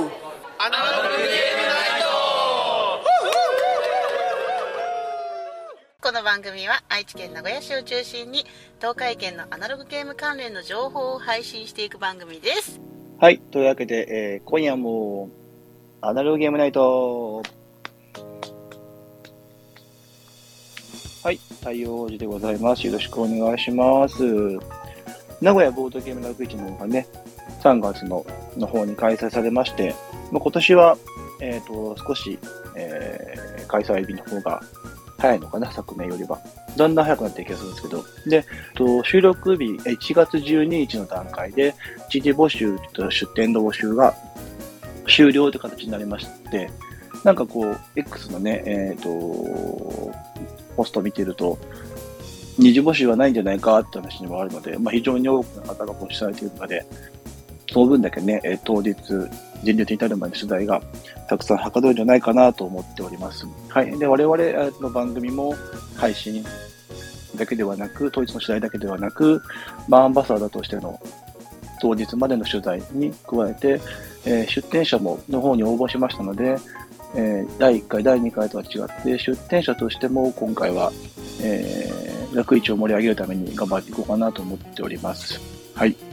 [0.00, 2.08] アナログゲームナイト
[6.00, 8.46] この番組は愛知県名古屋市を中心に
[8.78, 12.80] 東海圏のアナログゲーム関連の情報を配信していく番組です。
[13.18, 13.40] はい。
[13.40, 15.28] というわけで、えー今夜も、
[16.00, 17.42] アナログゲームナイト。
[21.22, 21.38] はい。
[21.58, 22.86] 太陽王子でございます。
[22.86, 24.22] よろしくお願いします。
[25.42, 27.06] 名古屋ボードゲームラグ市の方がね、
[27.60, 29.94] 3月のの方に開催されまして、
[30.32, 30.96] まあ、今年は、
[31.40, 32.38] えっ、と、少し、
[32.74, 34.60] えー開催日の方が
[35.18, 36.40] 早いのかな、昨年よりは。
[36.76, 38.04] だんだん早くなっていく気がするんですけど。
[38.26, 41.74] で、と収録日、1月12日の段階で、
[42.08, 44.14] 一時募集と出店の募集が
[45.06, 46.70] 終了という形になりまして、
[47.22, 49.10] なんかこう、X のね、えっ、と、
[50.76, 51.58] ポスト見てると、
[52.58, 56.84] 二次募集はないんじゃないかって話にもあるので、まあ、非常に多くの方が募集されているので、
[57.72, 58.94] その分だけね、え当日、
[59.64, 60.82] 前日に至るまでの取材が
[61.28, 63.46] たくさんはかどるんじゃないかなと思っております。
[63.68, 63.98] はい。
[63.98, 65.54] で、我々の番組も
[65.96, 66.44] 配信
[67.36, 69.40] だけではなく、当日の取材だけではなく、
[69.88, 71.00] まあ、アンバサダーとしての
[71.80, 73.80] 当日までの取材に加えて、
[74.26, 76.56] えー出展者もの方に応募しましたので、
[77.14, 80.92] えー第1回、第2回とは違って、出展者としても今回は、
[81.42, 85.40] えー、楽市を盛り上げるために頑張っていこうかなと思っております。
[85.74, 86.09] はい。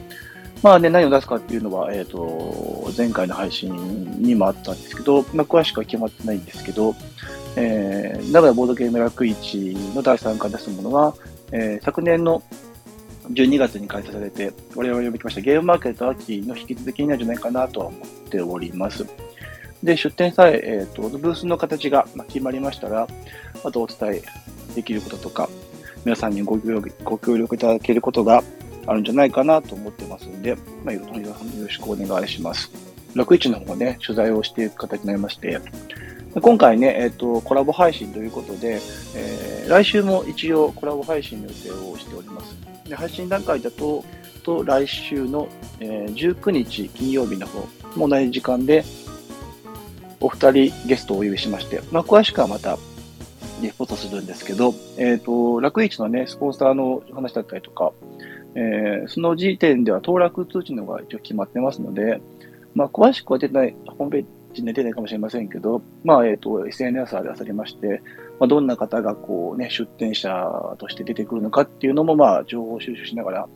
[0.62, 3.72] まあね、何を出すかっていうのは、えっ、と、前回の配信
[4.20, 6.94] にもあったんですけど、まあ、詳しくは決まってないんですけど、
[7.56, 11.14] えー、名古屋ボードゲーム楽市の第3回出すものは、
[11.52, 12.42] えー昨年の
[13.30, 19.06] 12月に開催されて、我々呼びきましたゲームマーケット秋の引き続きになるんじゃないかなとは思っております。
[19.82, 23.06] で、出店さえ、えっ、と、ブースの形が決まりましたら、
[23.64, 24.22] あとお伝え
[24.74, 25.48] できることとか、
[26.04, 28.42] 皆さんにご協力ご協力いただけることが
[28.88, 32.70] あるんじゃないかなと思ってますんで、まあ、よろしくお願いします。
[33.14, 35.60] 楽市の方ね、取材をしていく形になりまして、
[36.40, 38.80] 今回ね、えっ、と、コラボ配信ということで、
[39.14, 42.56] えー来週も一応コラボ配信の予定をしております。
[42.88, 44.02] で配信段階だと、
[44.42, 45.48] と来週の、
[45.80, 48.84] えー19日金曜日の方も同じ時間で、
[50.20, 52.78] お二人ゲストをお呼びしまして、まあ、詳しくはまた
[53.60, 57.92] リポートするんですけど、えっ、と、楽市のね、スポンサーの話だったりとか、
[58.54, 62.20] えーその時点では当落通知のが一応決まってますので、
[62.74, 68.02] まあ、詳しくは出てない、ホームページに出てないかもしれませんけど、まあ、えっ、と、SNS でされまして、
[68.38, 73.48] まあ、どんな方がこうね、出店者として出てくるのかっていうのも、まあ、情報収集しながら、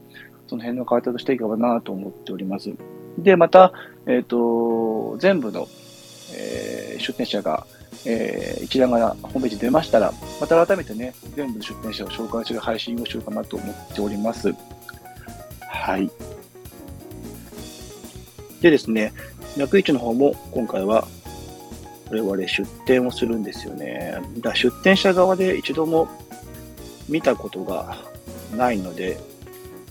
[0.49, 2.71] その辺の開拓していけばなと思っております。
[3.19, 3.73] で、また、
[4.07, 5.69] えっ、と、全部の、
[6.37, 7.67] えー出店者が、
[8.07, 14.55] えー一覧がホームページに出ましたら、また改めてね、全部の出店者を紹介する配信をしようかなと思っております。
[15.83, 16.09] はい。
[18.61, 19.13] でですね、
[19.57, 21.09] 楽市の方も今回は
[22.09, 24.17] 我々出店をするんですよね。
[24.39, 26.07] だ出店者側で一度も
[27.09, 27.97] 見たことが
[28.57, 29.19] ないので、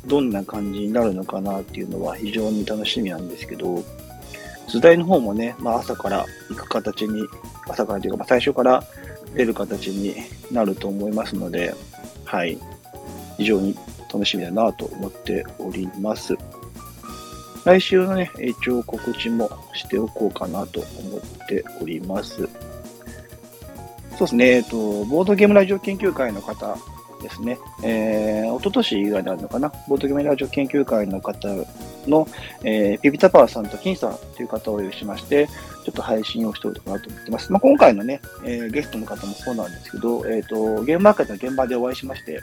[0.06, 3.84] どんな感じになるのかなっていうのは非常に楽しみなんですけど、
[4.70, 7.28] 図台の方もね、まあ、朝から行く形に、
[7.68, 8.82] 朝からというか、最初から
[9.36, 10.16] 出る形に
[10.54, 11.76] なると思いますので、
[12.24, 12.58] はい、
[13.36, 13.76] 非常に
[14.12, 16.36] 楽しみだなと思っております。
[17.64, 22.50] 来週のね、一応告知もしておこうかなと思っております。
[24.18, 26.78] そうですね、えっと、ボードゲームラジオ研究会の方
[27.22, 31.48] ですね、えー、一昨年以外になるのかな、ボードゲームラジオ研究会の方
[32.08, 32.28] の、
[32.64, 37.52] えー、ピピタパーさんと金さんという方をお呼びしまして、ちょっと配信をしておこうかなと思ってます。
[37.52, 42.40] まあ、今回のね、えーゲストの方もそうなんですけど、えっ、と、ゲームマーケットの現場でお会いしまして、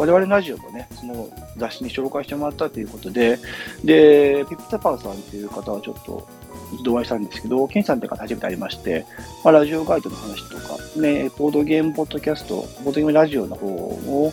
[0.00, 1.28] 我々ラジオもね、その
[1.58, 3.38] 雑誌に紹介してもらったということで、
[3.84, 6.26] で、ピピタパーさんという方はちょっと
[6.72, 9.04] 一度お会いしたんですけど、ケンさんという方初めて会いまして、
[9.44, 14.32] まあ、ラジオガイドの話とか、ね、ボードゲームポッドキャスト、ボードゲームラジオの方を、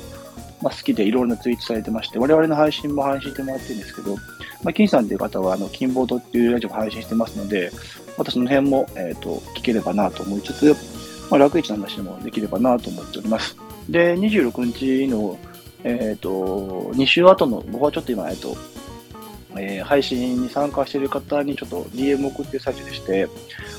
[0.61, 4.15] まあ、好きでいろいろなツイートされてまして、我々の配信も配信してもらってるんですけど、
[4.63, 7.71] まあ、金さんという方は、あの、金ボードっていうラジオも配信してますので、
[8.17, 10.73] またその辺も、えっ、と、聞ければなと思いつつ、
[11.29, 13.57] まあ、楽市の話もできればなと思っております。
[13.89, 15.37] で、26日の、
[15.83, 18.55] えっ、と、2週後の、僕はちょっと今、えっ、と、
[19.55, 23.25] えー配信に参加している方にちょっと DM 送ってる最中でして、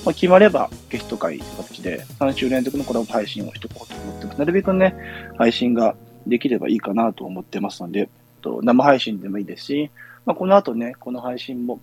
[0.04, 4.38] まあ、決まればゲスト会という形で3週連続のコラボ配信をしていこうと思ってます。
[4.38, 4.96] なるべくね、
[5.36, 5.94] 配信が
[6.26, 8.08] できればいいかなと思ってますので、えっ
[8.40, 9.90] と生配信でもいいですし、
[10.24, 11.80] まあ、この後ね、この配信も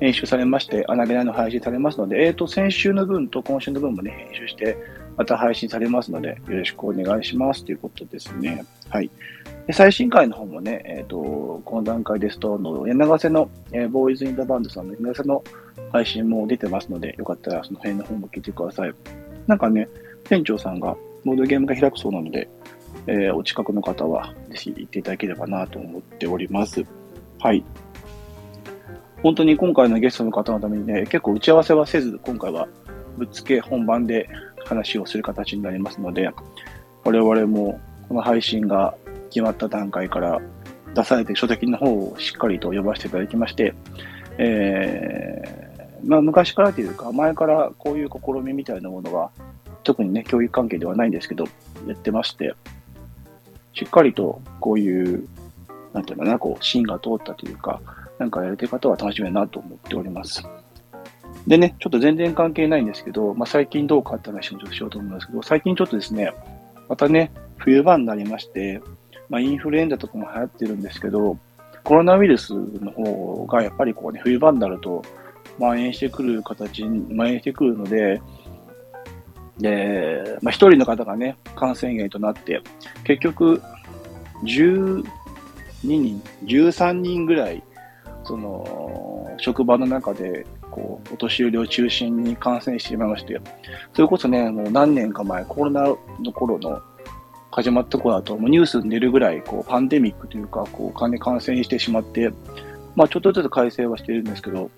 [0.00, 4.76] 編集されまして、穴げないの配信されますので、えっ、と、先週の分と今週の分もね、編集して、
[5.16, 8.64] また配信されますので、よろしくお願いしますということですね。
[8.88, 9.10] はい。
[9.66, 15.42] で最新回の方もね、えっ、と、この段階ですと、あの柳瀬の、えーボーイズ・イン・ザ・バンドさんの柳瀬の
[15.92, 18.94] 配信も出てますので、よかったらその辺の方も聞いてください。
[19.46, 19.88] なんかね、
[20.24, 22.48] 店長さんがボードゲームが開くそうなので、
[23.06, 26.84] えーお近くの方はぜひ行っていただければなと思っております。
[27.40, 27.64] はい。
[29.22, 32.68] 本当に今回のゲストの方のためにね、結構打ち合わせはせず、今回は
[33.16, 34.28] ぶっつけ本番で
[34.66, 36.30] 話をする形になりますので、
[37.04, 38.94] 我々もこの配信が
[39.30, 40.40] 決まった段階から
[40.94, 43.74] 出されて書籍の方をしっかりと読ませていただきまして、
[44.38, 45.66] えー
[46.06, 49.30] まあ、昔からというか、前からこういう試みみたいなものは、
[49.82, 51.44] 特にね、教育関係ではないんですけど、
[51.86, 52.54] やってまして、
[53.72, 55.28] しっかりとこういう、
[55.92, 57.80] なんていうのかな、こう、芯が通ったというか、
[58.18, 60.46] なんかやれてる方は楽しみだなと思っております。
[61.46, 66.32] でね、ちょっと全然関係ないんですけど、まあ、最近どうかって話もちょっとしようと思うんですけど、最近ちょっとですね、
[66.88, 68.80] またね、冬場になりまして、
[69.28, 71.38] まあ、インフルエンザとかも流行ってるんですけど、
[71.84, 75.02] コロナウイルスの方がやっぱりこうね、冬場になると
[75.58, 78.20] 蔓延してくる形に、蔓延してくるので、
[79.58, 82.60] で、まあ、一人の方がね、感染源となって、
[83.04, 83.62] 結局、
[84.42, 85.04] 12
[85.84, 87.62] 人、13人ぐらい、
[88.24, 90.44] その、職場の中で、
[90.76, 93.40] こう、お年寄りを中心に感染してしまいまして、
[93.94, 95.84] それこそね、もう何年か前、コロナ
[96.22, 96.82] の頃の
[97.50, 102.30] 始まった頃だと、もうニュースに出るぐらい、こう、パンデミックというか、こう、感感染してしまって、
[102.94, 104.70] まあ、ちょっとずつ改正はしてるんですけど、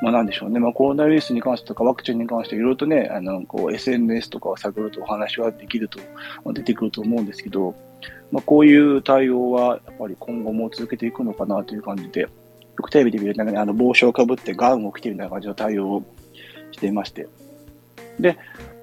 [0.00, 5.98] まあ、なんでしょうね、まあ、コロナウイルスに関してとか、ワクチンに関して、いろいろとね、あの、こう、SNS とかを探るとお話はできると、
[6.44, 7.74] まあ出てくると思うんですけど、
[8.32, 12.28] まあ、こういう対応は、やっぱり今後も続けていくのかなという感じで、
[12.78, 16.02] よくテレビで見るなんかね、あの、帽子をかぶってガウンを着てるような感じの対応を
[16.70, 17.28] していまして。
[18.20, 18.38] で、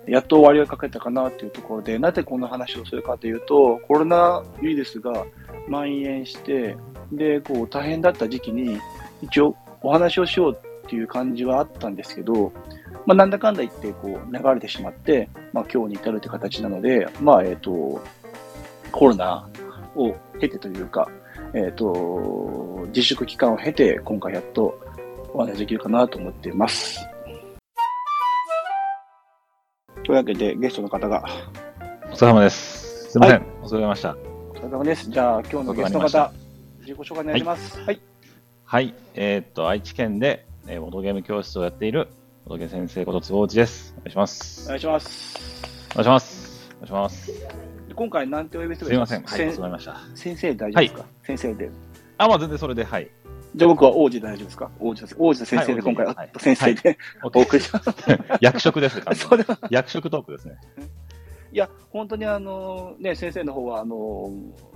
[0.06, 5.26] やっと終わりをかけたかなというところで、なぜこんな話をするかというと、コロナウイルスが
[5.68, 6.76] 蔓延して、
[7.12, 8.80] で、こう、大変だった時期に、
[9.22, 12.52] 一応お話をしようっていう感じはあったんですけど、
[13.06, 18.02] まあ、なんだかんだ言って、こう、流れてしまって、まあ、今日に至るって形なので、まあ、えっ、と、
[18.92, 19.48] コロナ
[19.96, 21.10] を経てというか、
[21.56, 24.78] えっ、と、自粛期間を経て、今回やっと
[25.34, 27.00] お話できるかなと思っています。
[30.04, 31.24] というわけで、ゲストの方が、
[32.12, 33.10] お疲れ様です。
[33.12, 33.40] すいません。
[33.40, 34.18] はお疲れ様でした。
[34.50, 35.10] お疲れ様です。
[35.10, 36.32] じゃあ、今日のゲストの方、
[36.80, 37.82] 自己紹介お願いします。
[37.82, 38.02] はい。
[38.66, 38.94] はい。
[39.14, 42.10] えーっと、愛知県で、えーボードゲーム教室をやっている、
[42.44, 43.96] ボードゲ先生こと坪内です。
[43.98, 44.66] お願いします。
[44.66, 45.40] お願いします。
[45.94, 46.70] お願いします。
[46.74, 47.65] お願いします。
[47.96, 49.24] 今回、なんてお呼びするすいません。
[49.24, 49.98] はい、先遅くなりました。
[50.16, 51.70] 先生大丈夫ですか、先生で。
[52.18, 53.10] あ、まあ全然それで、はい。
[53.56, 54.70] じゃあ僕は王子で大丈夫ですか？
[54.80, 55.16] 王子です。
[55.18, 57.90] 王子と先生ではい今回、はい先生で、お送りします。
[58.42, 59.44] 役職ですね、完全に。
[59.44, 60.56] それは、役職トークですね。
[61.54, 64.30] いや、本当にあの、ね、先生の方は、あの、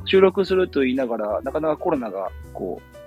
[0.05, 2.97] 収録すると言いながら、なかなかコロナが、こう、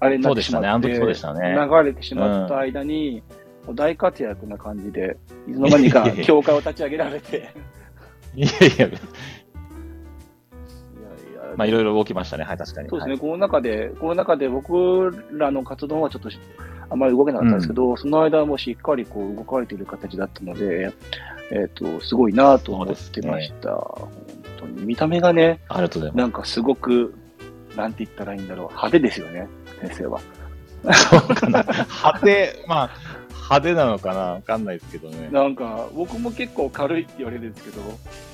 [0.00, 0.98] あれになってしまって、ね。
[0.98, 1.00] ね。
[1.00, 3.22] 流れてしまった間に、
[3.64, 5.16] もう大活躍な感じで、
[5.48, 7.48] いつの間にか教会を立ち上げられて、
[8.34, 8.98] いやいや、
[11.56, 12.44] まあいろいろ動きましたね。
[12.44, 12.88] はい、確かに。
[12.88, 16.28] そうですね、はいこの中で、この中で僕らの活動はちょっと
[16.90, 20.92] あまり動けなかったんですけど、その間はもうしっかりこう動かれている形だったので、
[21.50, 23.70] えっ、と、すごいなと思ってました。
[23.70, 24.10] 本
[24.58, 24.86] 当に。
[24.86, 27.14] 見た目がね、ありがとうございなんかすごく、
[27.76, 29.48] なんて言ったらいいんだろう、派手ですよね、
[29.80, 30.20] 先生は。
[30.84, 31.08] ます。
[31.08, 31.62] そうかな。
[31.62, 32.90] 派手、まあ、
[33.44, 35.28] 派手なのかなわかんないですけどね。
[35.30, 37.82] なんか、僕も結構軽いって言われるんですけど、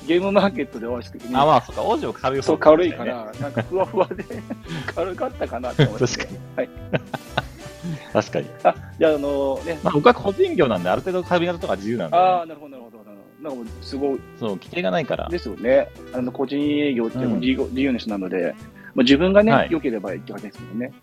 [0.07, 4.23] ゲームマーケットでお会いした時に、あ、まあ、そっか、王子も軽い方そう、軽いから、なんかふわふわで
[4.95, 6.05] 軽かったかなと思って。
[6.05, 6.39] 確かに。
[6.55, 6.69] はい。
[8.13, 8.47] 確かに。
[8.63, 12.97] あ、じゃあ、あのね、まあ、僕は個人業なんで、ある程度髪型とか自由なんで、ああ、なるほど、なるほど。
[12.99, 15.27] なるほどなんかすごいそう、規定がないから。
[15.27, 15.89] ですよね。
[16.13, 18.55] あの、個人営業ってもうん自由,、自由な人なので、
[18.95, 20.93] まあ、自分がね、はい良ければいいって感じですもんね。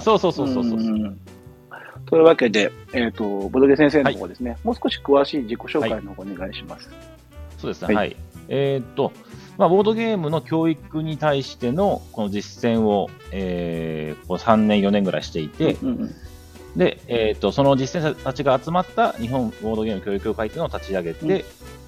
[0.00, 0.78] そうそうそうそうそう。
[0.78, 1.18] ん
[2.06, 6.90] というわけで、えっ、と、ボドゲ先生の方ですね、もう少し詳しい自己紹介の方お願いします。
[7.58, 7.86] そうですね。
[7.86, 8.16] はいはい。
[8.48, 9.12] えーっと、
[9.56, 16.14] まあ、ボードゲームの教育に対してのこの実践を、えー、ここ3年、4年ぐらいしていて、うんうん
[16.76, 21.44] で、えーっと、その実践者たちが集まった日本ボードゲーム教育協会というのを立ち上げて、うん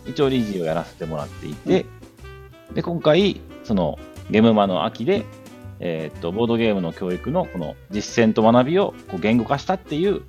[0.07, 1.85] 一応理事をやらせてもらっていて、
[2.73, 3.99] で、今回、その
[4.31, 5.25] ゲームマの秋で、
[5.81, 10.23] えーっと、ボードゲームの教育のこの実践と学びをこう言語化したっていう、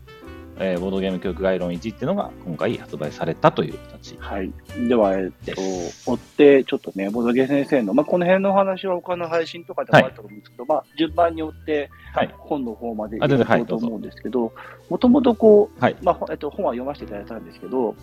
[0.60, 4.52] えーボードゲーム教育概論1っていうのが今回発売されたという形はい。
[4.88, 6.10] では、えっ、でと、す。
[6.10, 12.36] 追って、ちょっとね、ボドゲ先生の、まあ、この辺のお話は他の配信とかでもあったと思うんですけど、まあ、順番に追って、はい。
[12.38, 14.52] 本の方まで行こうと思うんですけど、
[14.90, 17.96] もともとこう、はいまあ、ほえっと、本は読ませていただいたんですけど、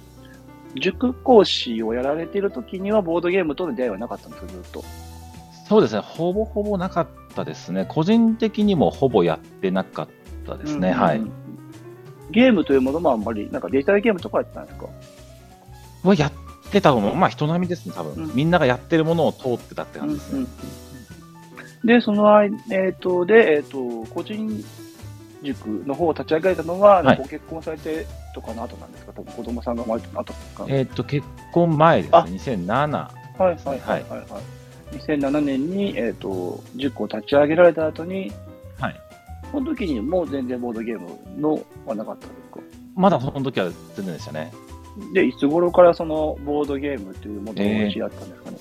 [0.81, 4.85] 塾講師をやられている時にはボードゲームとの出会いはなかったんですか、ずっと。
[5.69, 7.87] そうですね、ほぼほぼなかったですね。
[7.89, 10.09] 個人的にもほぼやってなかっ
[10.47, 10.91] たですね。
[10.91, 11.23] うんはい。
[12.31, 14.87] ゲームというものもあんまり、なんかデジタルゲームとかやってたんですか？
[16.03, 16.33] はやっ
[16.71, 20.39] てたのも、まあ人並みですね、多分、うんみんながやってるものを通ってたって感じですね。
[20.39, 20.49] うんうん
[21.85, 24.65] で、その間、えっ、と、で、えっ、と、個人
[25.43, 29.13] 塾の方を立ち上げられたのは、はいご結婚されてとかの後なんですか？
[29.13, 32.91] 多分子供さんが生まれたの後ですかえっ、と、結婚前ですね、あ2007。
[32.91, 34.25] はいはいはいはい、はい。
[34.93, 38.33] 2007年に、えっ、と、塾を立ち上げられた後に、
[38.79, 39.01] はい。
[39.51, 41.09] その時にもう全然ボードゲーム
[41.41, 42.61] のはなかったんですか？
[42.97, 44.53] まだその時は全然でしたね。
[45.13, 48.57] で、いつ頃からそのボードゲームというものをお持ちだったんですかね？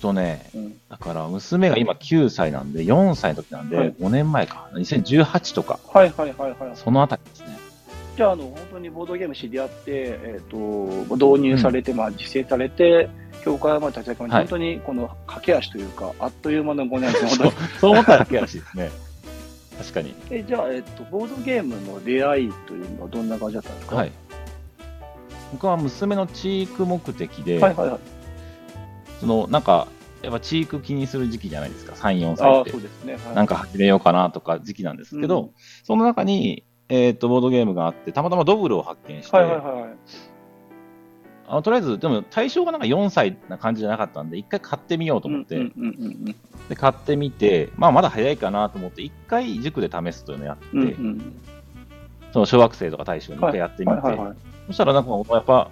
[0.00, 6.76] とね、うんだから娘が今9歳なんで、4歳の時なんで、はい5年前か、2018とか、はいはいはいはい。
[6.76, 7.55] そのあたりですね。
[8.16, 10.56] じゃあ、あの、本当にボードゲーム知り合って、えっ、と、
[11.14, 13.10] 導入されて、まあ、実践されて、
[13.44, 17.50] 教会まで立ち上げはい本当にこの駆け足というか、あっという間の5年そうど。
[17.78, 18.90] そう思ったら悔しいですね。
[19.78, 20.14] 確かに。
[20.30, 23.96] え、じゃあ、えっ、と、ボードゲームの出会いというのはどんな感じだったんですか？
[23.96, 24.12] はい。
[25.52, 27.98] 僕は娘のチーク目的で、はいはいはい。
[29.20, 29.88] そのなんか、
[30.22, 32.80] やっぱチーク気にする時期じゃないですか、3、4ああ、歳ってそう。
[32.80, 33.16] ですね。
[33.26, 35.50] はい、なんか始めようかなとか時期なんですけど、うん
[35.84, 39.96] その中に、えっとボードゲームがあって、たまたまドブルを発見して、はいはいはい。
[41.48, 45.88] あのとりあえず、でも対象がなんか4歳な感じじゃなかったんで、一回買ってみようと思って、うんうんう
[46.30, 46.36] ん
[46.68, 51.40] で買ってみて、まあ、まだ早いかなと思って、一回塾で試すというのをやって、うんうんうん。
[52.32, 54.36] その小学生とか対象に一回やってみて、はいはいはい。
[54.66, 55.70] そしたらなんかやっぱ、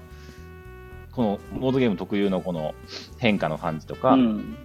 [1.11, 2.77] このボードゲーム特有のこの
[3.19, 4.57] 変化の感じとか、うん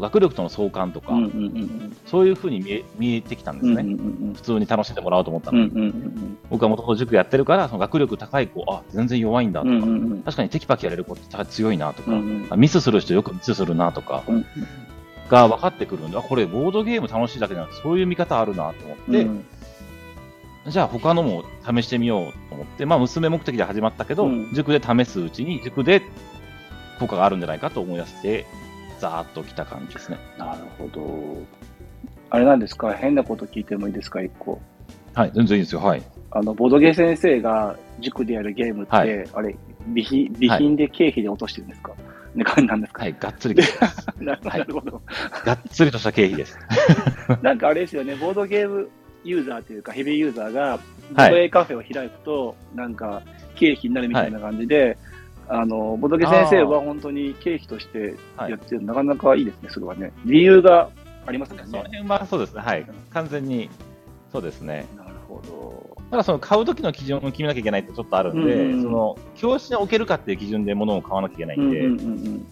[0.00, 10.22] 学力との相関とか、うんうんうんそういうふうに見え見えてきたんですね、うんうんうん普通に楽しんでもらおうと思ったのに、うんうんうん僕はもともと塾やってるから、その学力高い子、あ全然弱いんだとか、うんうんうん。
[10.22, 14.46] 確かにテキパキやれる子って強いなとか、うんうんあミスする人よくミスするなとかうん
[15.28, 19.44] が分かってくるんで、あこれ、ボードゲーム楽しいだけじゃなくて、そういう見方あるなと思って、うん。
[20.68, 24.54] じゃあ他のも試してみようと思って、まあ、娘目的で始まったけど、うん。
[24.54, 26.02] 塾で試すうちに、塾で
[26.98, 28.46] 効果があるんじゃないかと思い出して、
[28.98, 30.18] ざーっと来た感じですね。
[30.38, 31.42] なるほど。
[32.30, 32.92] あれなんですか？
[32.92, 34.22] 変なこと聞いてもいいですか？
[34.22, 34.60] 一個。
[35.14, 35.80] はい、全然いいですよ。
[35.80, 36.02] はい。
[36.30, 41.92] あの、ボドゲ先生が塾でやるゲームって、はいあれ、備品、備品で経費で落としてるんですか、
[42.34, 44.06] ね、なんですか、はい、がっつり経費です。
[44.20, 45.02] なるほどはいなるほど。
[45.44, 46.58] がっつりとした経費です。
[47.42, 48.90] なんかあれですよね、ボードゲーム
[49.24, 50.78] ユーザーというか、ヘビーユーザーが、
[51.14, 53.22] ボードゲーカフェを開くと、なんか、
[53.54, 54.98] 経費になるみたいな感じで、
[55.48, 60.12] あの、ボドゲ先生は本当に経費としてやってる、なかなかいいですね、それはね。
[60.24, 60.90] 理由が
[61.26, 61.82] ありますねその。
[61.84, 62.62] 辺はそうですね。
[62.62, 62.86] はい。
[63.12, 63.70] 完全に、
[64.32, 64.86] そうですね。
[64.96, 65.96] なるほど。
[66.10, 72.46] ただその買う時の基準を決めなきゃいけないってちょっとあるんで、うんうんうんその教室に置けるかっていう基準で物を買わなきゃいけないんで、うんうんうんうん。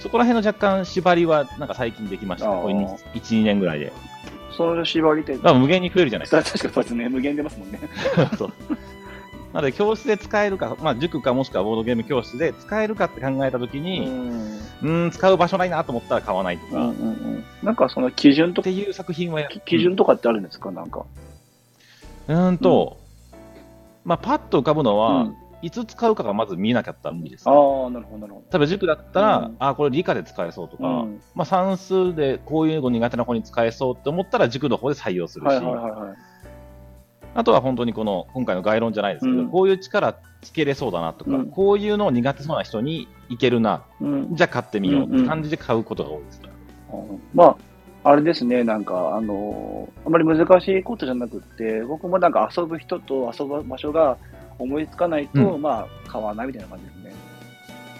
[0.00, 3.92] そこら辺の若干縛りはなんか最近できました、あーこれ1、2年ぐらいで。
[4.56, 7.78] その縛りって、無限に増えるじゃないです 確かにそうですね、無限出ますもんね。
[8.14, 8.26] か。
[8.36, 8.52] そう
[9.56, 17.44] なので教室で使えるか、まあ、塾かもしくはボードゲーム教室で使えるかって考えたときうに、んうーん、使う場所ないなと思ったら買わないとか、っうんうんうん。
[17.62, 20.70] なんかその基準とていう作品は基準とかってあるんですか？
[20.72, 21.06] なんか。
[22.28, 22.98] うーんと、
[24.04, 27.48] まあ、パッと浮かぶのは、うんいつ使うかがまず見えなかったら無理です。
[27.48, 30.88] ああ、なるほど、なるほ例えば塾だったら、うんあこれ理科で使えそうとか、ど。
[30.88, 36.16] うんまあ、算数でこういうの苦手な子に使えそうって思ったら塾の方で採用するし、はいはいはいはい。
[37.36, 46.48] あとは本当にこの今回の概論じゃないですけど、うんこういう力つけれそうだなとか、うんこういうの苦手そうな人にいけるな、うんじゃあ買ってみようって感じで買うことが多いですね。
[47.34, 54.16] まあ、あれですね、なんか、あのあまり難しいことじゃなくって、僕もなんか遊ぶ人と遊ぶ場所が
[54.58, 57.12] 思いつかないと、うまあ、買わないみたいな感じですね。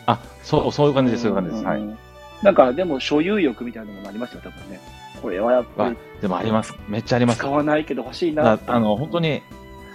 [0.07, 1.65] あそうそういう感じです、そういう感じです。
[1.65, 1.81] はい。
[1.81, 1.99] うん
[2.43, 4.79] なんか、でも、所有欲みたいなのもありますよ、多分ね。
[5.27, 7.41] これはやっぱありでもあります、めっちゃあります。
[7.41, 8.61] 使わないけど欲しいな。
[8.65, 9.43] あの本当に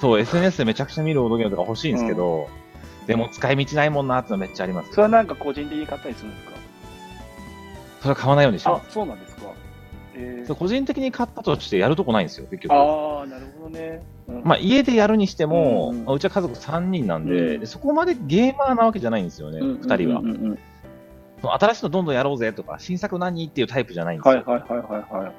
[0.01, 2.50] そう SNS でめちゃくちゃ見るボードゲームとか欲しいんですけど、
[3.07, 4.89] でも使い道ないもんなってのめっちゃあります。
[4.91, 6.51] それはなんか個人的に買ったりするんですか？
[8.01, 9.43] それは買わないようにしあま、そうなんですか。
[10.15, 10.47] えす。
[10.47, 12.73] そう個人的に買ったとしてやるとこないんですよ、結局。
[12.73, 14.01] ああ、なるほどね。
[14.27, 20.59] うんまあ、家でやるにしても、うんうちは家族3人なんで,、うんでそこまでゲーマーなわけじゃないんですよね、うん2人は、うんうんうん
[21.41, 24.43] その新しいのどんどんやろうぜとか、新作何っていうタイプじゃないんですよ。
[24.45, 25.33] はいはいはいはいはい。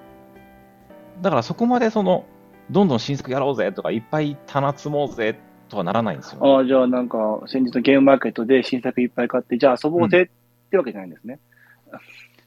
[1.23, 2.25] だからそこまでその、
[2.71, 6.53] どんどん新作やろうぜとか、いっぱい棚積もうぜとかならないんですよ、ね。
[6.53, 11.39] ああ、じゃあなんか、先日のゲームマーケットで新作いっぱい買って、じゃあ遊ぼうぜってわけじゃないんですね。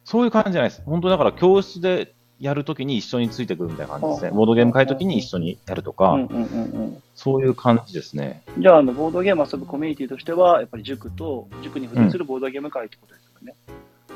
[0.04, 0.84] そういう感じじゃないです。
[0.86, 4.30] 本当だから教室でやるときに一緒についてくるみたいな感じですね。
[4.30, 7.04] あボードゲーム買いときに一緒にやるとか、うんうんうんうん。
[7.16, 8.44] そういう感じですね。
[8.60, 13.54] じゃあ、あの、ボードゲーム遊ぶコミュニティとしては、やっぱり塾と、塾に付随するボードゲーム会ってことですよね。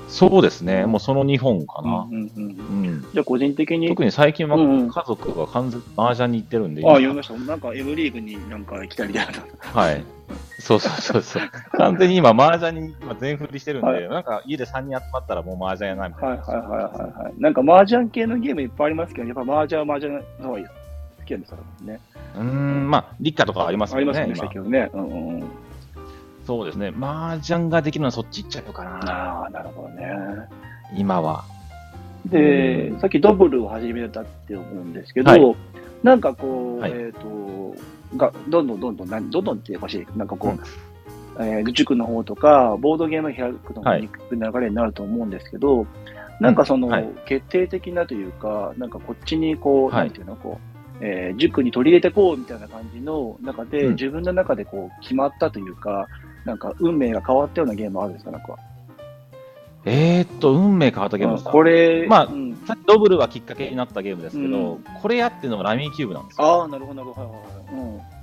[0.08, 2.08] そうですね、もうその2本かな。
[2.10, 7.34] うんうんうんうんじゃあ個人的に、特に最近は家族が完全麻雀に行ってるんで、ああ、読みました。
[7.34, 9.34] なんか M リーグになんか来たみたいな。
[9.62, 10.04] はい。
[10.60, 11.50] そうそうそうそう。
[11.74, 16.30] 完全に今、麻雀に今全振りしてるんで、はいなんか家で3人集まったらもう麻雀やなみたいな。
[16.30, 17.34] はいはいはいはいはい。
[17.40, 21.58] なんか麻雀系のゲームいっぱいありますけど、やっぱ麻雀は麻雀の方が好きなんですか
[21.88, 22.00] らね。
[22.36, 25.44] うーん、まあ、立夏とかありますけどね、ありますよね、うん。
[26.50, 26.92] そうですね。
[27.00, 30.10] 麻雀ができるのはそっち行っちゃうかな、ああ、なるほどね。
[30.98, 31.44] 今は。
[32.26, 33.00] でう、ん。
[33.00, 35.56] さっきドブルを始めたって思うんですけど、はい。
[36.02, 36.92] なんかこう、はい。
[36.92, 37.76] えっ、と、
[38.18, 44.02] が、どんどんどんどん、なんどんどんっていうかしい、なんかこう、えー塾の方とか、ボードゲームを開くのはい。
[44.02, 45.86] に行く流れになると思うんですけど、
[46.40, 47.10] なんかその、はい。
[47.28, 50.06] 決定的なというか、なんかこっちにこう、はい。
[50.06, 50.60] なんていうの、こ
[51.00, 53.92] う、えー塾に取り入れてこうみたいな感じの中で、うん。
[53.94, 56.08] 自分の中でこう決まったというか、
[56.46, 58.56] なんか運命が変わったようなゲームあるんですか、なんか。
[59.86, 66.62] えー、っと、運命変わったゲームですか、これ、まあうんさっきドブルはきっかけになったゲームですけど、うんこれやってるのがラミーキューブなんですよ。
[66.62, 67.28] ああ、なるほど、なるほど。
[67.28, 68.20] はいはいはい。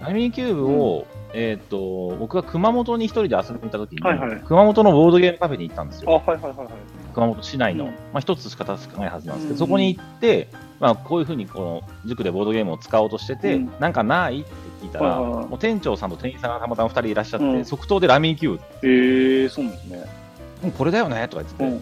[0.00, 6.22] ラミーキューブを、えーっと、僕が熊本に一人で遊びに行った時に、はいはい熊本のボードゲームカフェに行ったんですうん、あ、よ。
[6.26, 6.68] はいはいはいはい。
[7.14, 10.48] 熊本市内の、うんまあ一つしか確かないはずなんですけど、うんそこに行って、
[10.80, 14.50] まあこういうふうにこの塾でボードゲームを使おうとしてて、うんなんかないって
[14.84, 20.04] 聞いたら、はいはいはいもう店長さんと店員さんがたまたま二人いらっしゃって、うん即答でラミーキューブ、ええそうなんですね。
[20.64, 21.72] うんこれだよねとか言ってて、うん。
[21.72, 21.78] も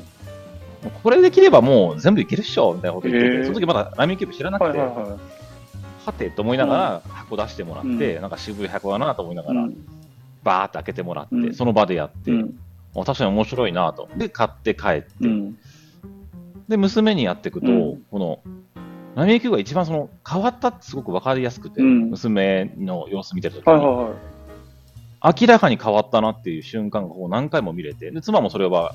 [0.86, 5.18] うこれできればもう全部いけるっしょみたいなこと言ってて、へーその時まだラミーキューブ知らなくて、はいはいは
[6.04, 9.54] はてと思いながら箱出してもらって、うんなんか渋い箱だなと思いながい。
[9.54, 9.76] ら、うん
[10.42, 12.54] バーって開けてもらって、うんその場でやって、う
[12.94, 14.08] 確かに面白いなと。
[14.16, 15.56] で、買って帰って、うん。
[16.68, 18.40] で、娘にやっていくと、うんこの、
[19.14, 25.34] ラミーキューブが一番その変わったってすごく分かりやすくて、うん娘の様子見てるときに、はいはいはい。
[25.40, 28.94] 明らかに変わったなっていう瞬間がこう何回も見れて、で妻もそれは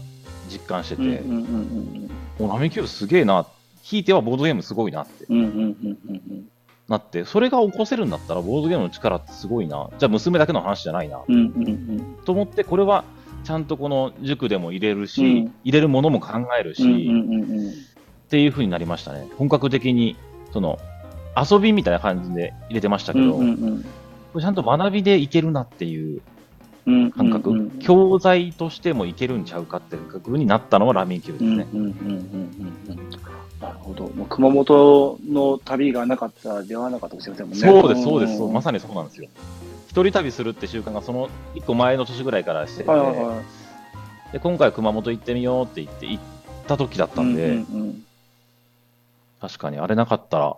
[0.49, 3.47] 実感してて、うんうんうんもうラミーキューブすげえな、
[3.81, 6.49] ひいてはボードゲームすごいなってうんうんうんうん。
[6.87, 12.17] なって、それが起こせるんだったらボードゲームの力ってすごいな、じゃあ娘だけの話じゃないな、うんうんうん。
[12.25, 13.05] と思って、これは
[13.43, 17.73] ちゃんとこの塾でも入れるし、うん入れるものも考えるし、うんうんうんうん。
[18.27, 19.27] っていう風になりましたね。
[19.37, 20.17] 本格的に、
[20.51, 20.79] その、
[21.35, 23.85] 遊びみたいな感じで入れてましたけど、うんうん
[24.33, 26.21] これちゃんと学びでいけるなっていう
[26.85, 27.11] うん。
[27.11, 31.67] 感覚、うんうん教材としてもいけるんちゃうかっていう感覚になったのはラミーキューブですね。
[31.73, 33.09] うんうんうんうんうん。
[33.61, 34.03] なるほど。
[34.09, 37.81] もう熊本の旅がなかったら出会わなかったかもしれませんもんね。
[37.81, 39.29] そうです、そうです、まささにそうなんですよ。
[39.87, 44.33] 一人旅するって習慣がその一個前の年ぐらいからしてて、はいはいはい。
[44.33, 46.23] で今回熊本行ってみようって言って行っ
[46.67, 48.03] た時だったんで、うんうん
[49.39, 49.79] 確かに。
[49.79, 50.57] あれなかったら、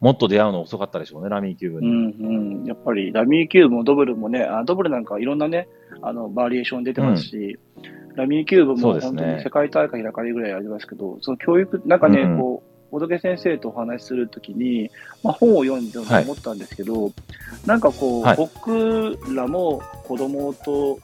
[0.00, 1.88] もっと出会うの遅かったでしょうね、ラミーキューブうに。
[1.88, 5.68] んうん、やっぱりラミーキューブもドブルもね、あドブルなんかいろんなね、
[6.02, 7.58] あのバリエーション出てますし、
[8.14, 14.90] ラミーキューブも本当に世界大会開かれるぐらいありますけど、その教育、なんかね、うんこう、小竹先生とお話しするときに、
[15.24, 17.10] まあ、本を読んで思ったんですけど、
[17.66, 18.36] なんかこう、はい。
[18.36, 20.98] 僕らも子供と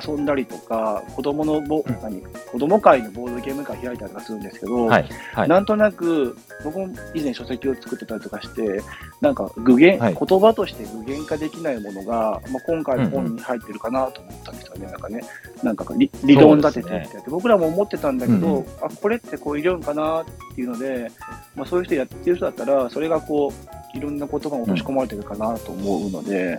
[0.00, 1.98] 遊んだりとか、子供のボ、うん。
[2.02, 5.48] 何子供会のボードゲーム会開いたりとかするんですけど、はい、はい。
[5.48, 8.80] なんとなく、僕も以前書籍を作ってたりとかして、
[9.20, 10.16] なんか具現、はい。
[10.18, 14.86] 言葉として具現化できないものが、まあ、今回の本に入ってるかなと思ったんですよね。
[14.86, 15.20] なんかね、
[15.62, 18.66] なんか理理論立ててってやって、僕らも思ってたんだけど、うんうん。
[18.82, 21.10] あ、これってこういう理論かなっていうので、
[21.56, 23.52] まあ、そういう人やってる人だったら、それがこ
[23.94, 26.58] う、いろんなことが落とし込まれてるかなと思うので、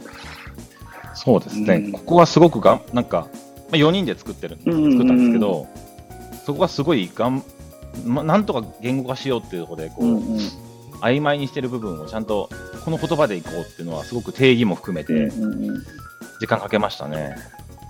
[1.16, 1.92] そうですね、うん。
[1.92, 3.28] ここはすごくがん、なんか、
[3.72, 5.68] まあ、4人で作ってる、作ったんですけど、
[6.46, 7.44] そこがすごいがん、
[8.06, 10.40] ま、なんとか言語化しようっていうところでこう、うんうん。
[11.02, 12.50] 曖昧にしてる部分をちゃんと
[12.84, 15.30] この言葉でいこうっていうのは、すごく定義も含めて
[16.40, 17.36] 時間かけましたね。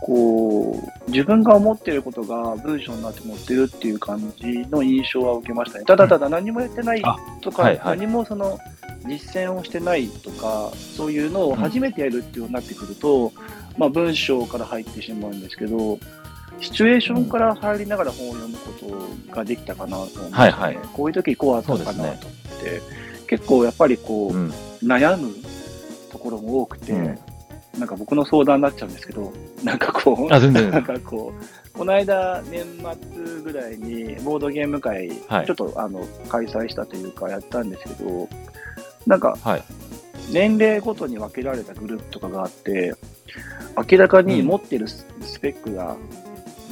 [0.02, 5.86] こう、自分が思っていることが文章になって持ってるっていう感じの印象は受けましたね。
[5.86, 7.98] ただただ何もやってないあとか、はいはい。
[7.98, 8.60] 何もその
[9.08, 13.32] 実践をしてないとか、そういうのを初めてやるっていうようになってくると、
[13.78, 16.00] まあ文章から入ってしまうんですけど、
[16.60, 18.72] シチュエーションから入りながら本を読むこ
[19.30, 20.30] とができたかなと思うんですね。
[20.32, 22.13] はいはいこういう時こうあったのかなと思っ
[22.63, 22.82] て、
[23.28, 24.54] 結構やっぱりこう、うん。
[24.84, 25.34] 悩む
[26.12, 27.20] ところも多くて、うん
[27.78, 30.30] なんか僕の相談になっちゃうんですけど、なんかこう。
[30.30, 32.63] なんかこう、この間、年
[33.12, 38.30] 末ぐらいにボードゲーム会、はいちょっとあの開催したというか、やったんですけど、
[39.06, 39.63] なんかはい。
[40.32, 42.96] 年齢ごとに分けられたグループとかがあって、
[43.91, 45.96] 明らかに持ってるススペックが、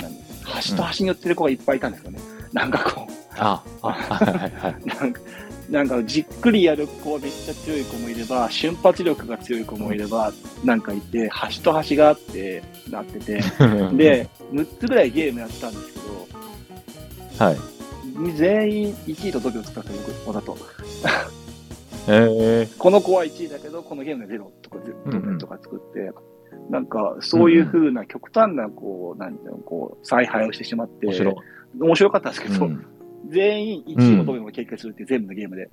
[0.01, 2.19] 何端と端に寄ってる子がいっぱいいたんですよね。
[2.51, 4.75] なんかこあ、あ、はいはいはい。
[4.81, 5.21] う、 なんか、
[5.69, 10.31] なんかじっくりやる子はめっちゃ強い子もいれば、瞬発力が強い子もいれば、
[10.63, 13.43] なんかいて、端と端があって、なってて、
[13.93, 15.99] で、6つぐらいゲームやったんですけ
[17.37, 17.57] ど、はい。
[18.35, 19.89] 全員1位とドキドキ使って
[20.25, 20.57] 僕、わざと。
[22.07, 26.11] えこの子は1位だけど、このゲームで0とかうんうん0とか作って、
[26.69, 31.35] なんか、そういう風な極端な、こう、なんていうの、こう、采配をしてしまって、面白い。
[31.79, 32.85] 面白かったんですけど、うん
[33.29, 35.69] 全員1位のドミノを経験するっていう全部のゲームで。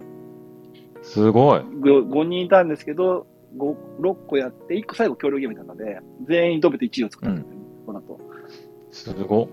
[1.03, 1.61] すごい。
[1.61, 8.21] 5, 5人いたんですけど、5 6個やって、1個最後協力ゲームだったので、全員ドミノ1位を作ったんですよ、この後。
[8.93, 9.49] すごっ。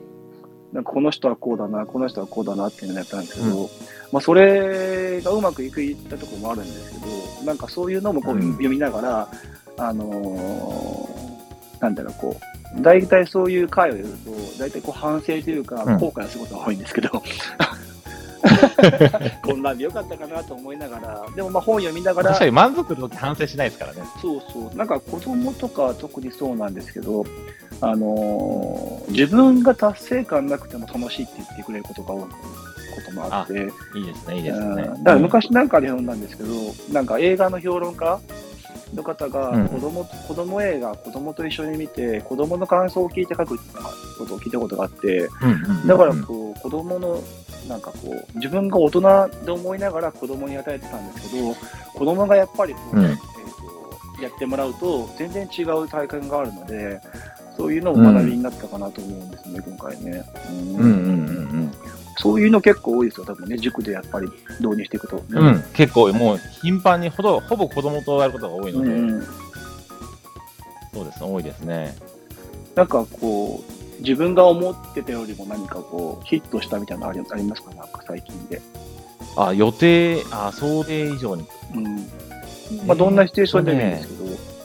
[0.77, 3.67] なんかこの人はこうだな、この人はこうだなっていうのをやったんですけど、
[4.11, 7.07] まあそれがうまくいくいったところもあるんですけど、
[7.45, 8.51] なんかそういうのもこううん。
[8.51, 9.27] 読みながら、
[9.79, 12.37] あのーなんだろう、こ
[12.77, 15.97] う、大体そういう回をやると、大体こう反省というか、うん。
[15.97, 17.09] 後悔することが多いんですけど、
[19.41, 24.03] こんなんでよかったかなと思いながら、でもまあ本読みながら確か、に満足の時反省しないですからね。
[24.21, 27.25] そうそう、なんか子供とかは特にそうなんですけど、
[27.81, 32.27] あのー自分が達成感なくても楽しいって言ってくれることが多いこ
[33.05, 33.53] ともあって、
[33.95, 34.65] いいですね、いいですね。
[34.65, 34.75] うん。
[34.75, 36.49] だから昔なんかで読んだんですけど、
[36.91, 38.19] なんか映画の評論家
[38.93, 39.67] の方がうん。
[39.69, 43.63] 子供、子供映画、子供と一緒に見て、子供の感想を聞いて書くって
[44.17, 47.21] ことを聞いたことがあって、うんうんうんだからこう、子供の、
[47.69, 51.55] なんかこう、自分が大人で思いながら子供に与えてたんですけど、
[51.93, 53.05] 子供がやっぱりこう、うん。
[53.05, 53.27] えーと
[54.21, 56.99] やってもらうと、全然違う体感があるので、
[57.57, 60.23] そういうのも学びになったかなと思うんですね、今回ね。
[60.49, 60.91] うんうんうんう
[61.63, 61.71] ん
[62.19, 64.27] そういうの結構多いですよ、多分ね、塾でやっぱり
[64.59, 65.23] 導入していくと。
[65.29, 65.37] うん。
[65.37, 69.23] うん、結構もう頻繁にほど、ほぼ子供とやることが多いので、うん
[70.93, 71.95] そうですね、多いですね。
[72.73, 77.69] なんかこう、自分が思ってたよりも何かこう、ヒットしたみたいなのありありますか？
[77.75, 78.63] なんか最近で。
[79.35, 81.45] あ、予定、あ、想定以上に。
[81.75, 81.97] うん。
[82.87, 84.56] まあ、どんなシチュエーションでもいいんですけど。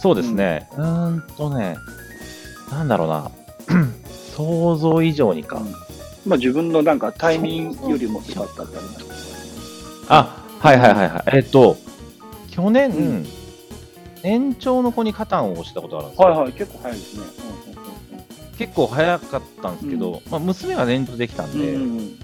[0.00, 0.68] そうですね。
[0.72, 1.76] うーんとね、
[2.70, 3.30] なんだろうな。
[4.36, 5.60] 想像以上にか。
[6.26, 11.22] まあ、自分のなんかタイミングよりも良かったってありましたあ、はいはいはいはい。
[11.36, 11.76] えっと、
[12.50, 13.26] 去年、うん
[14.22, 16.28] 年長の子にカタンを押したことがあるんですよ。
[16.28, 17.26] はいはい、結構早いですね。
[18.56, 22.18] 結構早かったんですけど、まあ、娘が年長できたんで、うんうんうん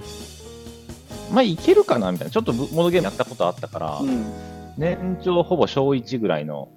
[1.30, 4.24] まあいけるかなみたいな、ちょっとモードゲームやったことあったから、うん
[4.78, 6.68] 年長ほぼ小1ぐらいの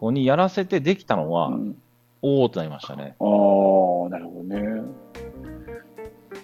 [0.00, 1.76] 子にやらせてできたのは、うん
[2.22, 3.16] おーってなりましたね。
[3.18, 4.82] ああ、なるほどね。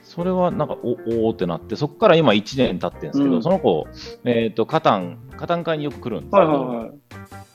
[0.03, 3.87] それはなんかおおーってなって、そこから今1年経ってるんですけど、うんその子、
[4.25, 6.91] えっ、と、カタン、カタン会によく来るんですけど、はいはいはい。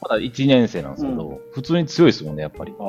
[0.03, 2.75] まだ1年生なんですけど、普通に強いですもんね、やっぱり。
[2.79, 2.83] あ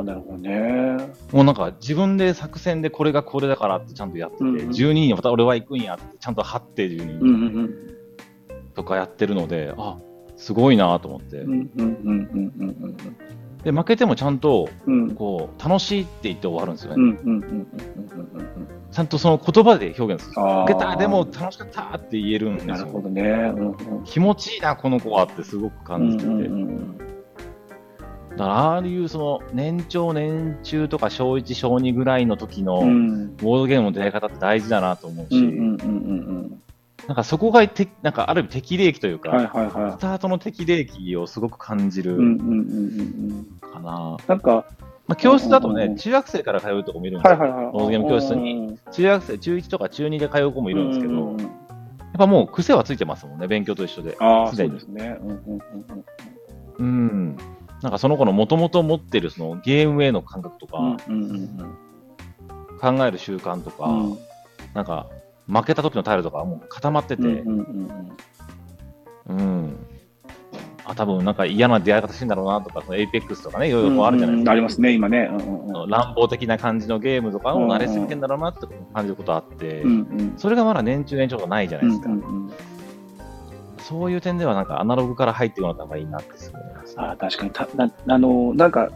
[0.00, 0.98] あ、なるほどね。
[1.32, 7.70] もうなんか自分で作戦でこれがこれだからってちゃんとやってて、うんうん12人にまた俺は行くんやってちゃんと張って12うんう人ん
[8.74, 9.96] とかやってるので、あ
[10.44, 11.42] すごいなと思って、
[13.64, 14.68] で負けてもちゃんと。
[15.16, 17.16] こう楽しいって言って終わるんですよね、
[18.92, 22.74] ちゃんとその言葉で表現する負けたでも楽しかったって言えるんですよ。
[22.74, 23.22] なるほどね。
[23.22, 24.04] うんうん。
[24.04, 26.98] 気持ちいいなこの子はってすごく感じてて、うんうん
[28.36, 35.40] だからああいうその年長年中とか小1小2ぐらいの時のボードゲームの出会い方って大事だなと思うし、
[37.06, 39.36] なんかそこがてなんかある意味適齢期というか、うん。
[39.36, 42.02] はいはいはスタートの適齢期をすごく感じい。
[42.02, 42.16] る。
[43.72, 44.16] かな。
[44.26, 44.66] なんか、
[45.06, 47.38] まあ、教室だとね、中学生から通うとこもいるんですよ。
[47.38, 47.72] はいはいはい。
[47.72, 54.16] ボードゲーム教室に中学生、中1とか中2で通う子もいいるんですけど、やっぱもう癖はついてますもんね、勉強と一緒で。
[54.20, 55.18] ああ、すでにそうですね。
[56.78, 57.36] うん。
[57.82, 60.96] なんかその子のもともと持ってるそのゲームへの感覚とか、
[62.80, 63.90] 考える習慣とか、
[64.72, 65.10] なんか
[65.46, 68.16] 負けた時の態度とかはもう固まってて、うんうん
[69.28, 69.86] うんうん。
[70.84, 74.52] あ、多分なんか嫌な出会い方してんだろうなとか、そのエイペックスとかね、いろいろあるじゃないですか。
[74.52, 75.30] ありますね、今ね。
[75.30, 75.90] うんうんうん。
[75.90, 80.34] 乱暴的な感じのゲームとかを慣れすぎてんだろうなって感じることあって、うんうん。
[80.36, 82.52] それがまだ年中年長がないじゃないですか、うんうんうん。
[83.78, 87.50] そういう点ではなんかアナログから入っていくのがいいなって思います、ああ、確かに。
[87.50, 88.90] たな、あの、なんか、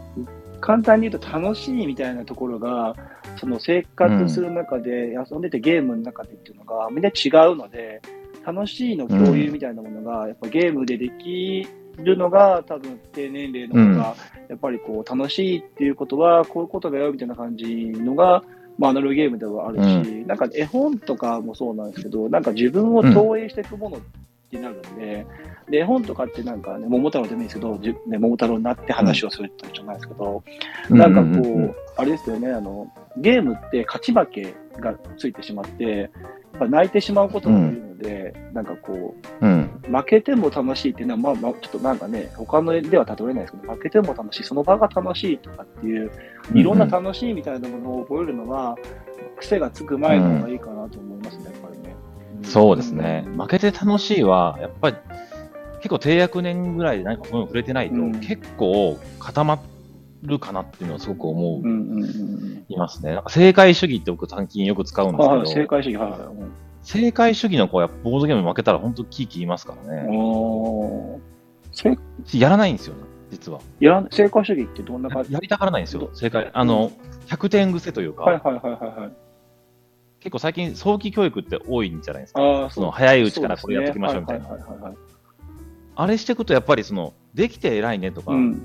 [0.59, 2.95] 簡単に言うと楽しいみたいなところが、
[3.37, 8.01] その生活する中で、遊んでてゲームの中でっていうのがみんな違うので、
[8.45, 11.67] 楽しいの共有みたいなものが、やっぱゲームででき
[11.97, 14.15] るのが、多分低年齢の子が、
[14.47, 18.43] やっぱりこう、楽しいっていうことは、こういうことだよみたいな感じのが、
[18.77, 23.99] まあ、アナログゲームではあるし、なんか絵本とかもそうなんですけど、なんか自分を投影していくものっ
[24.49, 25.25] てなるんで、
[25.69, 30.43] で、絵本とかってなんかね、桃太郎でもいいですけど、じね、桃太郎になって話をするってことじゃないですけど、
[30.89, 36.09] なんかこう、あれですよね、あの、ゲームって勝ち負けがついてしまって、やっ
[36.59, 39.81] ぱ泣いてしまうことがいるので、なんかこうん。
[39.87, 46.11] う、負けても楽しいっていうのは、まあ、まあ、ちょっとなんかね、他のでは例えないですけど、負けても楽しい、その場が楽しいとかっていう、
[46.53, 48.77] いろんな楽しいみたいなものを覚えるのは、
[49.37, 51.78] 癖がつく前の方がいいかなと思いますね、やっぱりね。
[52.43, 53.25] そうですね。
[53.37, 54.95] 負けて楽しいは、やっぱり、
[55.77, 59.59] 結構低学年ぐらいで何かそういうの触れてないと、うん結構固ま
[60.23, 61.67] るかなっていうのはすごく思う、うんう
[61.99, 63.13] んうんいますね。
[63.13, 65.17] なんか正解主義って僕、短期によく使うんうん。
[65.17, 66.19] ですけど、はい、正解主義、はいはい。
[66.21, 70.07] うん正解主義の子はやっぱボードゲーム負けたら本当キーキー言いますからね。
[72.33, 73.59] やらないんですよね、実は。
[73.81, 75.33] やら正解主義ってどんな感じ？
[75.33, 76.49] やりたがらないんですよ、正解。
[76.53, 76.91] あの、
[77.27, 79.11] 100点癖というか、はいはいはいはいはい。
[80.19, 82.69] 結構最近早期教育って多いんじゃないですか。
[82.71, 84.47] その早いうちからこれやっておきましょうみたいな。
[85.95, 88.61] あれしていくとやっぱりその、できて偉いねとか、うん。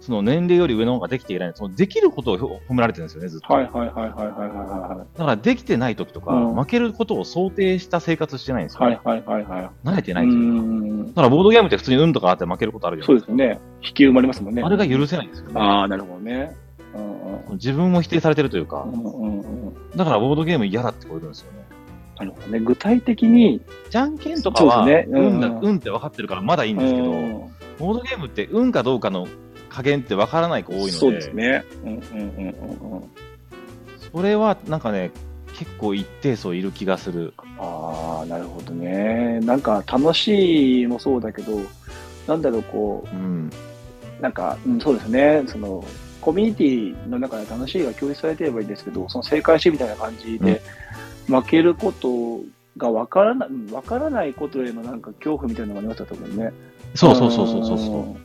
[0.00, 3.52] その年齢より上の方ができて偉いね、そのできることを褒められてるんですよね、ずっと。
[3.52, 8.90] はいはいはいはいはいはいはだからできてない時とか、うん負けることを想定した生活してないんですよ、い。
[8.90, 9.70] ねはいはいはいはい。
[9.86, 10.62] 慣れてなういというか。
[10.62, 11.06] ん。
[11.08, 13.28] だからボードゲームって普通に運とかあって負けることあるじゃないですか。
[13.28, 13.60] そうですね。
[13.82, 14.62] 引き生まれますもんね。
[14.62, 15.52] あれが許せないんですよね。
[15.56, 16.54] ああ、なるほどね。
[16.94, 19.74] うんうん自分を否定されてるというかう、んうんうん。
[19.96, 21.64] だからボードゲーム嫌だってこう言うんですよね。
[22.18, 22.60] なるほどね。
[22.60, 29.26] 具体的に、じゃんけんとかは、ねうん運だ、運って分かってるからまだいいんですけど、うんボードゲームって運かどうかの
[29.68, 31.64] 加減って分からない子多いので、そうですね。
[31.84, 33.04] うんうんうんうんうん。
[34.12, 35.10] それはなんかね、
[35.58, 37.34] 結構一定数いる気がする。
[37.58, 39.40] ああ、なるほどね。
[39.40, 41.58] なんか楽しいもそうだけど、
[42.28, 43.50] なんだろう、こうん。
[44.18, 45.42] う、なんか、うん、そうですね。
[45.46, 45.84] その、
[46.24, 50.62] コミュニティの中で楽しいが共有されてればいいんですけど、その正解しみたいな感じで、
[51.26, 52.40] 負けること
[52.78, 56.50] が分からない、うん分からないことへのなんか恐怖みたいなのがありましたと思うね。
[56.94, 58.16] そうそうそうそうそうそ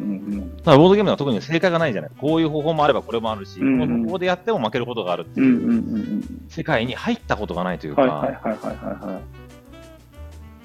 [0.00, 0.02] う。
[0.02, 0.56] うんうん。
[0.56, 2.10] だからボードゲームは特に正解がないじゃない。
[2.18, 6.22] こういう方法もあればこれもあるし、うんうんこの方法でやっても負けることがあるってうんいう。
[6.48, 8.40] 世界に入ったことがないというか、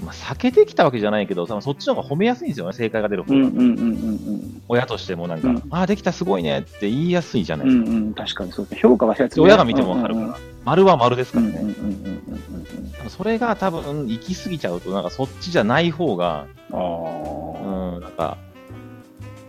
[0.04, 3.40] まあ、避けてきたわけじゃないけど、そっちの方が褒めやすいんですよね、正解が出る方が。
[3.40, 7.82] うんうんうんうん親としてもなんか、うんああ、できたすごいねって言いやすいじゃないうん。
[7.82, 7.92] ですか。
[7.92, 8.80] うんうん、確かにそうですね。
[8.82, 11.60] 評価がしやすい、親が見てもわかるから、丸は丸ですからね。
[11.62, 16.78] うんうんうんうんうんうん多分それが多分行き過ぎちゃうと、なんかそっちじゃない方が、うん。
[16.78, 18.38] あうん、なんか、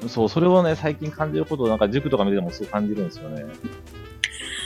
[0.08, 3.44] そう、それをね、最近感じることを、なんか塾とか見ててもすごい感じるんですよね。
[3.44, 3.96] あ。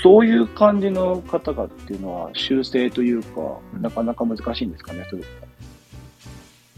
[0.02, 5.22] そういう感じの方がっていうのは修正というか、うんなかなか難しいんですかね、それ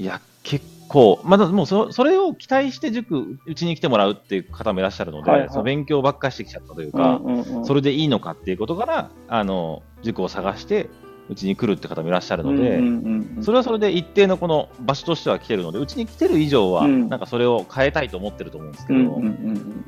[0.03, 5.49] いや、結構、まだもうそそれを期待して塾、うちに来てもらうっていう方もいらっしゃるので、はいはい。
[5.49, 7.65] その勉強ばっかりしてきちゃったというか、うんうんうん。
[7.65, 10.91] それでいいのかっていうことから、あの、塾を探して、
[11.29, 17.09] うちに来るって方もいらっしゃるので、うんうんうんそれはそれで一定のこの場所としては来てるので、うちに来てる以上は、うん。
[17.09, 19.85] なんかそれを変えたいと思ってると思うんですけど、うんうんうんうん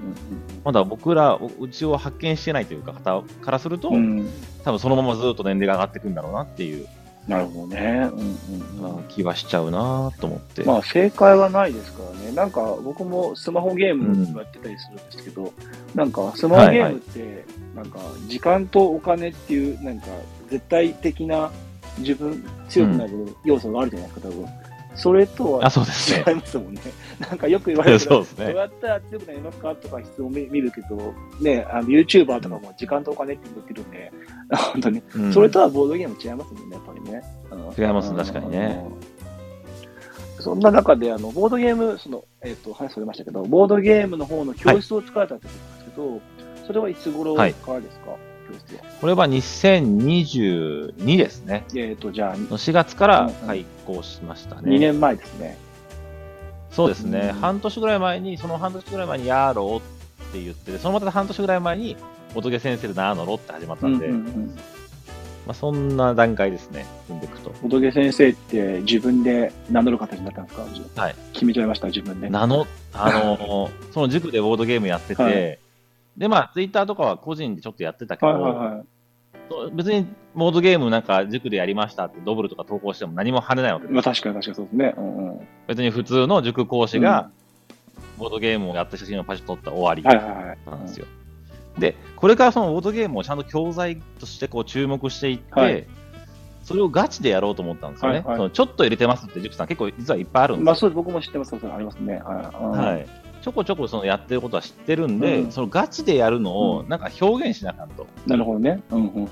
[0.64, 3.96] まだ僕ら、ううちを発見してないというか、方からすると、うん。
[3.96, 4.30] うん
[4.64, 6.86] 多分そのままずっと年齢が上がっていくんだろうなっていう、
[7.28, 8.10] なるほどね。
[8.12, 10.64] うんうんうん気はしちゃうなと思って。
[10.64, 12.32] まあ正解はないですからね。
[12.32, 15.52] なんか僕もスマホゲームやってたりするんですけど、
[15.94, 17.44] なんかスマホゲームって、
[17.76, 20.06] なんか時間とお金っていう、なんか
[20.50, 21.50] 絶対的な
[21.98, 24.48] 自分強くなる要素があるじゃないですか、多分。
[24.94, 26.34] それとはあ、そうですね違い。
[26.36, 26.80] ますもんね。
[27.20, 28.46] なんかよく言われるけど、そうですね。
[28.46, 34.12] どうやったら強くなりますかとか質問を見見るけど、ね、あの YouTuber とかも時間とお金って言ってるんで、
[34.72, 37.22] 本当に、うんそれとはボードゲーム違いますもんね、やっぱりね。
[37.50, 38.84] うん違います確かにね。
[38.86, 39.24] うん
[40.44, 45.52] そんな中で、あの、ボードゲーム、その、えっ、と、話それましたけど、ボードゲームの方の教室を使われたってこ
[45.94, 47.54] となんですけど、それはいつ頃からはい
[48.54, 48.84] ですか、教室は。
[49.00, 51.64] これは2022ですね。
[51.74, 54.62] えっ、と、じゃあ、の4月から開校しましたね。
[54.76, 55.58] 2年前ですね。
[56.70, 61.96] そうですね、うん半年ぐらい前に、その半年ぐらい前にやろうって言ってて、そのまた半年ぐらい前に、
[62.34, 64.46] 仏先生でなのろって始まったんで、うんうんうん。
[65.46, 67.50] まあ、そんな段階ですね、踏んでいくと。
[67.62, 70.56] 仏先生って自分で名乗る形になったんです
[70.96, 71.02] か？
[71.02, 71.14] はい。
[71.32, 72.28] 決めちゃいました、自分で。
[72.28, 75.58] 名の、あの、その塾でボードゲームやってて、はい
[76.16, 79.72] で、まあ、ツイッターとかは個人でちょっとやってたけど、はいはいはい。
[79.74, 84.94] 別にボードゲームなんか塾でやりましたってドブルとか投稿しても何も跳ねないわけですまあ確かに確かにそうですね。
[84.96, 85.36] うんうん。
[85.36, 87.30] はい別に普通の塾講師が
[88.18, 90.02] ボードゲームをやった写真をパシッと撮ったら終わり。
[90.66, 91.06] なんですよ。
[91.78, 95.86] で、これからそのボードゲームをちゃんと教材としてこう注目していって、はい
[96.64, 98.20] それをガチでやろうと思ったんですよね。
[98.20, 100.64] はいはいそのちょっと入れてますって塾さん結構実はいっぱいあるんですよ。
[100.64, 102.22] まあそうです、僕も知ってます、そありますね。
[102.24, 102.78] はい。
[102.78, 103.04] はいい。
[103.44, 108.06] ちょこちょこそのやってることは知ってるんで、うんそのガチでやるのをうなんか表現しなあかんと。
[108.26, 108.82] なるほどね。
[108.90, 109.28] うんうんうん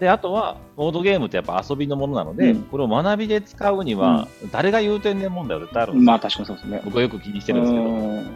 [0.00, 6.00] で、あとは、ボードゲームってやっぱ遊びのものなので、うんこれを学びで使うには、誰が言うてんねん問題は絶対あるんうん。
[6.00, 6.12] ですよ。
[6.12, 6.82] まあ確かにそうですね。
[6.86, 8.26] 僕はよく気にしてるんですけど、うん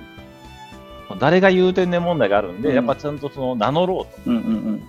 [1.18, 4.31] 誰が言うてんねん問題があるんで、うんやっぱちゃんとその名乗ろうと。
[4.31, 4.83] うんうん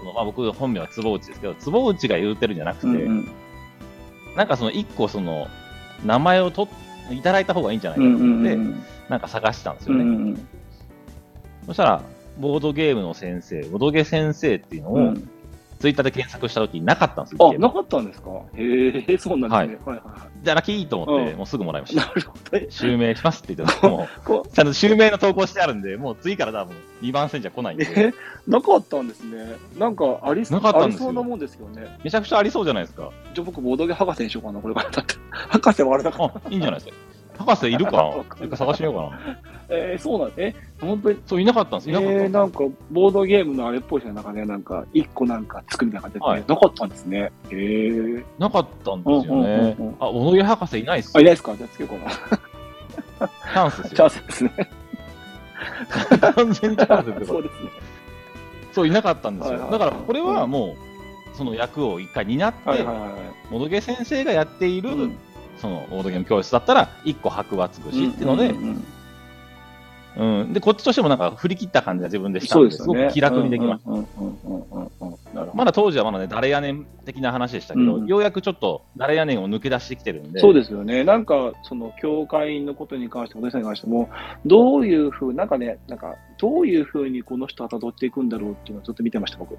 [0.00, 2.94] そのまあ、僕、本名は坪内ですけど、坪内が言うてるんじゃなくて、うん。
[2.94, 3.28] うんうん
[4.36, 5.46] なんかその一個その、
[6.04, 6.66] 名前をと
[7.12, 10.04] いただいた方がいいんじゃないかうんと思って、うんなんか探してたんですうよね。
[10.04, 10.48] んうん
[11.66, 12.02] そしたら、
[12.38, 15.30] ボードゲームの先生、ボドゲ先生っていうのを、うん
[15.80, 17.50] ツイッターで検索したときになかったんですよ。
[17.54, 18.30] あ、なかったんですか？
[18.56, 19.84] へえ、そうなんですね。
[19.84, 21.90] はいはいはじゃあラッキーと思って、うんもうすぐもらいまい。
[21.90, 22.06] した。
[22.06, 22.66] なるほどね。
[22.70, 28.14] 襲名しますって言ってたも こう、ちゃんと襲名の投稿してあるんで、もう次から多分2番線じゃ来ないんで、え、
[28.48, 29.56] なかったんですね。
[29.78, 31.98] なんかありそうなかったそうなもんですよね。
[32.02, 33.10] めちゃくちゃありそうじゃないですか。
[33.34, 34.90] じゃあ僕、ボードゲ博士にしようかな、これから。
[35.50, 36.24] 博士はあれだから。
[36.24, 36.94] あ、いいんじゃないですか。
[37.38, 38.02] 博士いるかな？
[38.44, 39.38] 一回探してみようかな。
[39.68, 41.18] えー、そうなんえ、本当に？
[41.26, 41.90] そう、いなかったんです。
[41.90, 42.58] いなかったんですえー、なんか、
[42.90, 47.18] ボードゲームのあれっぽいじゃんなんかね、なんか、一個なんか作りながらはいなかったんですね。
[47.20, 48.24] へえー。
[48.38, 49.96] なかったんですよねうんうんうんうん。
[50.00, 51.26] あ、小野毛博士いないっすあ、いよ。
[51.26, 51.54] ないですか？
[51.56, 53.28] じゃあつけようかな。
[53.28, 54.06] チャンスですチャよ。
[54.06, 54.70] ンスですね。
[56.20, 57.26] 完全にチャンスですよ。
[57.26, 57.70] そうですね。
[58.72, 59.52] そう、いなかったんですよ。
[59.54, 60.76] はいはいだから、これはも
[61.32, 63.12] う、その役を一回担って、はいはいはいはい。
[63.50, 65.16] ボドゲ先生がやっている、うん
[65.64, 68.54] そのボードゲーム教室だったら、一個白馬つぶしっていうので、
[70.16, 73.10] うん、で、こっちとしてもなんか振り切った感じが自分でしたんで、すごそうですよね。
[73.10, 73.90] く気楽にできました。
[73.90, 74.90] うんうんうんうんうんうん。
[75.00, 75.52] なるほど。
[75.54, 81.02] まだ当時はまだね、誰やねん的な話でしたけど、うんようやくちょっと誰やねんを抜け出してきてるんで、そうですよね。
[81.02, 84.10] なんか、その、教会のことに関して、お姉さんに関しても、
[84.44, 89.56] どういうふう、なんかね、なんか、どういうふうにこの人は辿っていくんだろうっていうのをずっと見てました、僕。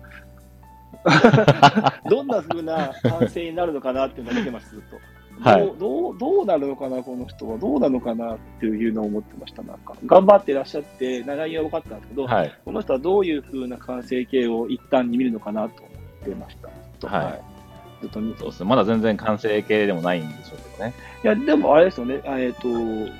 [2.10, 5.15] どんなふうな完成になるのかなっていうのを見てました、ずっと。
[5.40, 7.58] はいどうどうどうなるのかな、この人は。
[7.58, 9.96] どうなのかなっていうのを思ってました、なんか。
[10.06, 12.54] 頑張ってらっしゃって、長いは分かったんですけど、はい。
[12.64, 15.92] この人はどういうふうな完成形を一旦に見るのかなと思
[16.24, 16.58] ってまし
[17.02, 17.08] た。
[17.08, 17.56] はい
[18.02, 18.70] ずっとそうですね。
[18.70, 20.94] まだ全然完成形でもないんでしょうけどね。
[21.24, 22.62] いや、でもあれですよね、あえっ、と、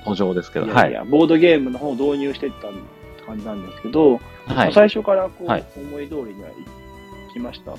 [0.04, 2.68] 途上ですけど、いやいや、ボードゲームの方を導入していった
[3.24, 4.54] 感じなんですけど、はい。
[4.54, 4.72] はい。
[4.72, 6.52] 最初からこう、はい思い通りにはい
[7.32, 7.72] きました。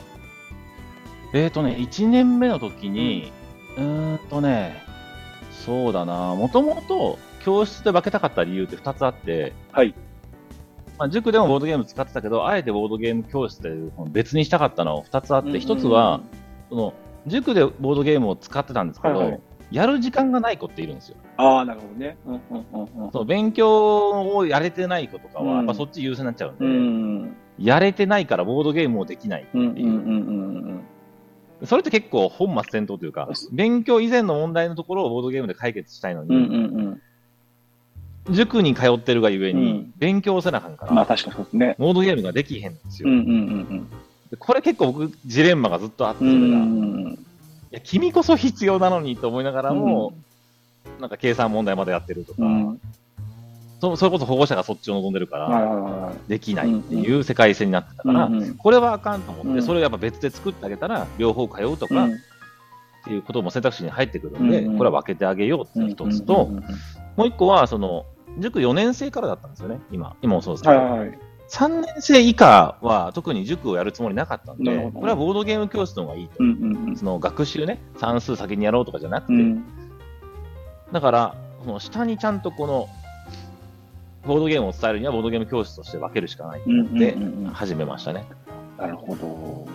[1.33, 3.31] えーとね、1年目の時に、
[3.77, 4.83] うーんとね、
[5.51, 9.93] そうだな、もともと教室で分けたかった理由って2つあって、はい。
[10.97, 13.71] まあ、塾でもボードゲーム使ってたけど、あえてボードゲーム教室で
[14.09, 16.21] 別にしたかったのは2つあって、うんうんうん1つは、
[16.69, 16.93] その
[17.27, 21.17] 塾でボードゲームを使ってたんですけど、はいはいやる時間がない子っているんですよ。
[21.35, 22.15] ああ、なるほどね。
[22.25, 29.47] うんうんうんうんその勉強をやれてない子とかは、うんやっぱそっち優先になっちゃうんで、うんやれてないからボードゲームをできない。
[29.53, 30.81] うんうんうんうん
[31.65, 37.01] それって結構本末転倒というか、勉強以前の問題のところをボードゲームで解決したいのに、うんうんうん
[38.29, 41.75] 塾に通ってるがゆえに、うん勉強せなあかんから、まあ確かにそうですね。
[41.79, 43.07] ボードゲームができへんんですよ。
[43.07, 43.31] うんうんう
[43.73, 43.89] ん
[44.29, 46.31] でこれ結構僕、ジレンマがずっとあって、うん。
[46.31, 47.19] うんそれが、いうんうん
[47.71, 50.13] や君こそ必要なのにと思いながらも、
[50.99, 52.81] なんか計算問題までやってるとか、うん。
[53.79, 56.11] はいそそれこそ保護者がそっちを望んでるから。
[56.27, 66.47] できないっていう世界線になってたから、これはあかんと思って、うんそれをやっぱ別で作ってあげたら、両方通うとか、うんっていうことも選択肢に入ってくるんで、これは分けてあげようっていう一つと、
[67.15, 68.05] もう一個は、その、
[68.39, 70.17] 塾4年生からだったんですよね、今。
[70.21, 70.75] 今もそうですけど。
[70.75, 71.19] はいはいはい。
[71.49, 76.35] 3年生以下は特に塾をやるつもりなかったんで、これはボードゲーム教室の方がいいと。
[76.97, 79.33] その学習ね、算数先にやろうとかじゃなくて、
[80.91, 82.89] だから、その下にちゃんとこの、
[84.27, 87.17] ボードゲームを伝えるにはボードゲーム教室として分けるしかないと思って
[87.53, 88.25] 始めましたね。
[88.77, 89.67] なるほど。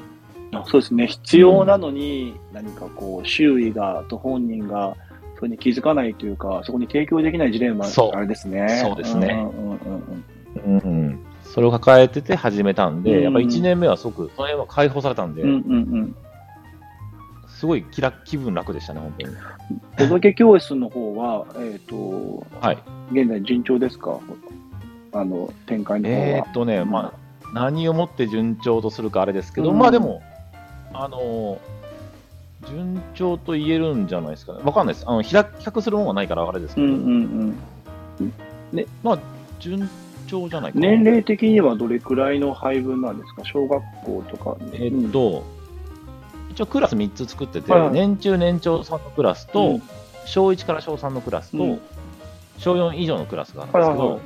[0.53, 1.07] あそうですね。
[1.07, 4.95] 必要なのに、何かこう、周囲が、と本人が、
[5.37, 8.69] それに気づかないというか、そこに提供できないジレンマ、そうあれですね。
[8.85, 9.47] そうですね
[11.43, 15.43] それを抱えてて始めたんで、うんやっぱ1年目はすごく、その辺は解放されたんで。
[17.63, 19.37] すごい気楽気分楽でしたね、本当に。
[19.97, 22.79] ボドゲ教室の方は、えっ、と、はい。
[23.13, 24.19] 現在順調ですか？
[25.13, 26.21] あの、展開の方は。
[26.21, 30.23] えーっとね、まあ、何をもって順調とするかあれですけど、うんまあでも、
[30.93, 31.59] あのー
[32.69, 34.59] 順調と言えるんじゃないですかね。
[34.65, 35.05] わかんないです。
[35.09, 36.93] あの、比較するものがないからあれですけど、うん
[38.21, 38.35] うん
[39.05, 39.19] まあ、
[39.61, 39.89] 順
[40.27, 40.83] 調じゃないかうん。
[40.83, 40.91] な。
[40.91, 43.45] 年齢的にはどれくらいの配分なんですか？
[43.45, 44.57] 小学校とか。
[44.73, 45.45] えーっと、
[46.53, 49.83] 一応クラス3つ作ってて、はいはい年中年長さんのクラスと、うん
[50.25, 51.81] 小1から小3のクラスと、うん
[52.59, 54.21] 小4以上のクラスがあるんですけど、はいはいはい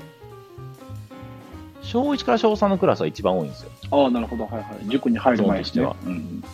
[1.82, 3.70] 小1から小3のクラスは一番多いんですよ。
[3.92, 4.42] ああ、なるほど。
[4.44, 4.88] はいはい。
[4.88, 5.64] 塾に入る前ね。
[5.64, 6.44] ゾーンとうん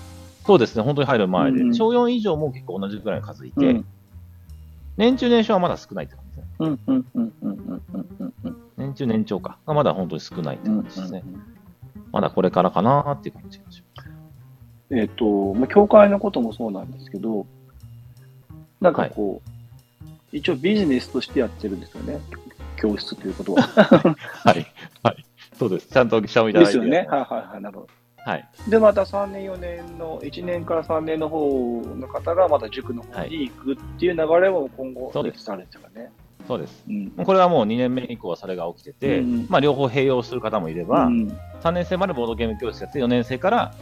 [0.45, 3.85] そうですね、本当に入る前で、うんうん小4以上も結構同じぐらいの数いて、うん
[4.99, 6.55] 年中年少はまだ少ないって感じですね。
[6.59, 9.57] うんうんうんうんうんうんうん年中年長か。
[9.67, 11.25] がまだ本当に少ないってうん感じですね。
[12.13, 13.62] まだこれからかなっていう感じ。
[14.93, 17.47] えっ、と、まあ、教会のこともそうなんですけど、
[18.81, 22.19] なんかこう、一応ビジネスとしてやってるんですよね。
[22.77, 23.63] 教室ということは。
[24.45, 24.67] はい。
[25.03, 25.25] はい。
[25.59, 25.89] そうです。
[25.89, 26.79] ちゃんと記者をいただいて。
[26.79, 27.07] ですよね。
[27.09, 27.63] はいはいはい。
[27.63, 27.89] なるほど。
[28.25, 28.49] はい。
[28.69, 35.67] で、また3年、4年の、1年から3年の方の方がまた塾の方に行くっていう流れも今後、そうですね。
[36.47, 36.85] そうです。
[36.89, 37.11] うん。
[37.11, 41.29] これはもう2年目以降はそれが起きてて、うんまあ両方併用する方もいれば、うん
[41.63, 43.75] 3年生までボードゲーム教室やって、4年生から、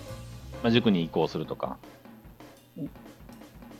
[0.63, 1.77] まあ、塾に移行するとか、
[2.77, 2.89] うんっ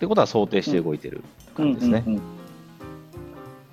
[0.01, 1.23] てことは想定して動いてる
[1.55, 2.03] 感じですね。
[2.07, 2.41] うんうんうん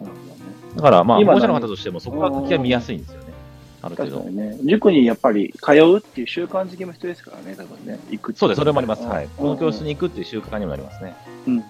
[0.02, 3.28] なるほどねだから、まあ、保今護者の方としても、そこが先は見やすいんですよね。
[3.82, 9.04] ある程度ね、塾にやっぱり通うっていう習慣づけも必要ですからね、多分ね、行くそうです、それもあります。
[9.04, 9.30] うんはい。
[9.38, 11.16] この教室に行くっていう習慣にもなりますね。
[11.48, 11.64] うんうん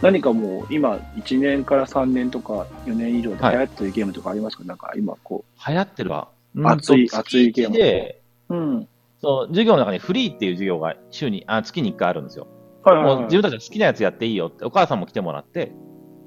[0.00, 6.28] 何かもう、今、1年から3年とか4年以上で流行ってるゲームとかありますか、なんか今、こ流行ってるわ。
[6.62, 8.14] 熱い熱いゲー
[8.48, 8.56] ム。
[8.56, 8.88] うん。
[9.20, 12.46] そう、授業の中にフリーっていう授業が週に、あ、月に1回あるんですよ。
[12.84, 13.16] はいはい、はい。
[13.16, 15.72] もう自分たちが好きなやつやっていいよって、お母さんも来てもらって、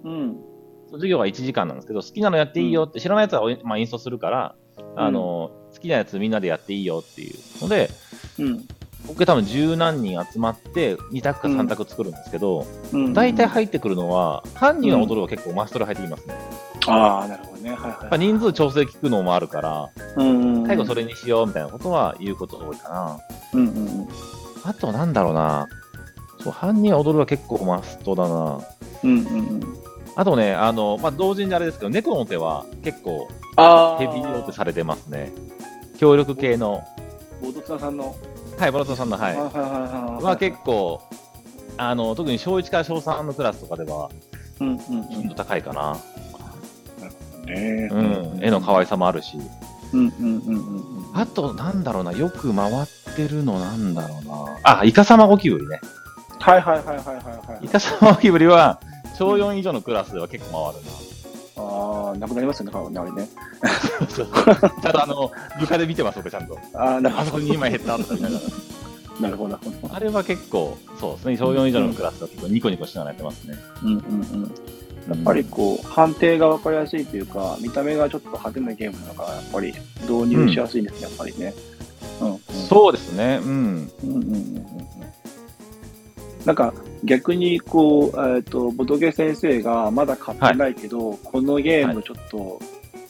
[0.04, 0.38] うん。
[0.92, 4.56] 授業が1時間なんですけど、好きなのやっていいよって、知らないやつはまあ、インストするから、
[4.96, 7.90] あの、好きなやつみんなでやっていいよっていうので、
[8.40, 8.66] うん。
[9.08, 13.14] 僕多分十何人集まって、2択か3択作るんですけど、うん。
[13.14, 16.36] 大体入ってくるのは、犯人は踊るは結構マストで入ってきますね。
[16.88, 17.72] ああ、なるほどね。
[17.72, 18.20] はいやっぱはい。
[18.20, 20.66] 人数調整聞くのもあるから、うん。
[20.66, 23.20] 最後それにしようみたいなことは言うことが多いかな。
[23.54, 24.08] うんうんうん。
[24.64, 25.68] あとなんだろうな。
[26.44, 28.62] そう、犯人は踊るは結構マストだな。
[29.04, 29.78] うんうんうん。
[30.16, 33.28] あとね、あの、まあ、同時にあれですけど、猫の手は結構。
[34.00, 35.32] ヘビー用ってされてますね。
[35.98, 36.84] 協力系の、
[37.42, 38.16] ボードツナさんの。
[38.58, 39.36] はい、ボラトさんの、はい。
[39.36, 40.24] はいはいはいはい。
[40.24, 41.02] は結構、
[41.78, 44.10] あの、特に小1から小3のクラスとかでは、
[44.60, 44.78] うんうん
[45.10, 45.98] 頻度高いかな。
[47.48, 47.54] うん。
[47.54, 49.38] ねうん、絵の可愛さもあるし。
[49.94, 51.06] うんうんうんうんうん。
[51.14, 52.86] あと、なんだろうな、よく回っ
[53.16, 54.80] てるのなんだろうな。
[54.80, 55.82] あ、イカサマゴキブリね。
[56.40, 57.66] はいはいはいはいはいはい。
[57.66, 58.80] イカサマゴキブリは、
[59.18, 61.12] 小4以上のクラスでは結構回るな。
[61.58, 63.28] ああ、なくなりますよね、顔ね、あれね。
[64.10, 66.58] ちゃんとあの、床で見てます、僕ちゃんと。
[66.74, 68.42] ああ、なるほあそこに2枚減ったとか見ながら。
[68.42, 69.22] ど。
[69.22, 69.50] なるほど。
[69.54, 73.58] なるほどあれは結構、そうですね、小4以上のクラスは結構ニコニコしながらやってますね。
[73.84, 74.00] うんうんう
[74.46, 74.52] ん。
[75.10, 81.54] やっぱりこう、判定が分かりやすいというか、見た目がちょっと派手なゲームなのが、やっぱり導入しやすいですね、やっぱりね。
[82.22, 82.40] うん、うん。
[82.70, 83.50] そうですね、うん。
[83.50, 84.76] うんうんうんうんうん。
[86.46, 86.74] なんか
[87.04, 92.60] 逆にこう、えっ、と、ボトゲ先生がまだ買ってないけど、このゲームちょっと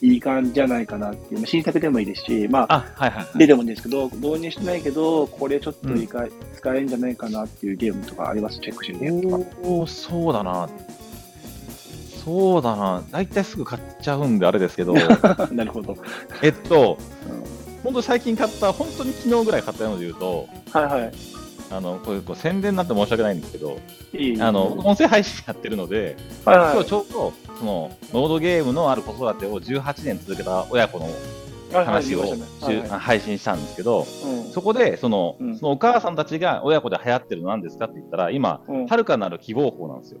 [0.00, 3.38] いい感じじゃないかなっていう、まあ新作でもいいですし、まあ、あ、はいはいはい。
[3.38, 6.26] 出てもいいんですけど、導入してないけど、これちょっといいか、
[6.56, 8.58] 使えるんじゃないかなっていうゲームとかあります？
[8.60, 9.58] チェックしてるゲームとか。
[9.62, 10.68] おー、そうだな。
[12.24, 13.02] そうだな。
[13.10, 14.94] 大体すぐ買っちゃうんであれですけど、
[15.50, 15.96] なるほど。
[16.42, 16.98] えっと、
[17.28, 17.42] うん。
[17.82, 21.12] 本当に最近買った、本当に昨日ぐらい買ったので言うと、はいはい。
[21.70, 23.78] あの、これこう宣伝になって申し訳ないんですけど、
[24.12, 24.42] いい。
[24.42, 26.72] あの、音声配信やってるので、はいはい。
[26.74, 31.08] 今日ちょうど、その、ボードゲームのある子育てを18年続けた親子の
[31.72, 32.22] 話を、
[32.88, 34.52] 配信したんですけど、うん。
[34.52, 35.56] そこで、その、うん。
[35.56, 38.86] そのお母さんたちが親子で流行ってるの何ですかって言ったら、今、うん。
[38.86, 40.20] はるかなる希望法なんですよ。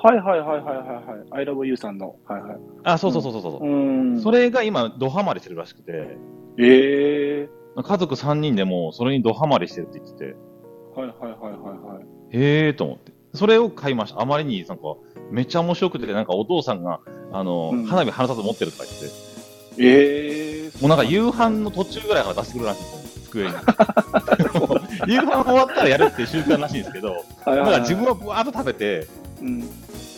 [0.00, 1.42] はいはいはいはいはいはい。
[1.42, 2.16] I love you さんの。
[2.26, 2.58] はいはい。
[2.84, 3.66] あ、そうそうそうそうそう。
[3.66, 4.20] うん。
[4.20, 6.16] それが今、ドハマりしてるらしくて、
[6.58, 7.48] ええ
[7.82, 10.24] 家族3人でもそれにドハマりしてるって言ってて、
[10.94, 12.06] はいはいはいはいはい。
[12.30, 13.12] へーと思って。
[13.34, 14.20] それを買いました。
[14.20, 14.82] あまりになんか、
[15.30, 17.00] めっちゃ面白くて、なんかお父さんが、
[17.32, 19.06] あの、うん花火離さず持ってるとか言って、
[19.78, 23.54] ええもうなんか夕飯の途中ぐらいから出してくるらしいんですよ、机に。
[25.12, 29.06] 夕飯終わったらやるっていう習慣らしいんですけど、はいはいはいだから自分はぶわーっと食べて、
[29.40, 29.60] うん。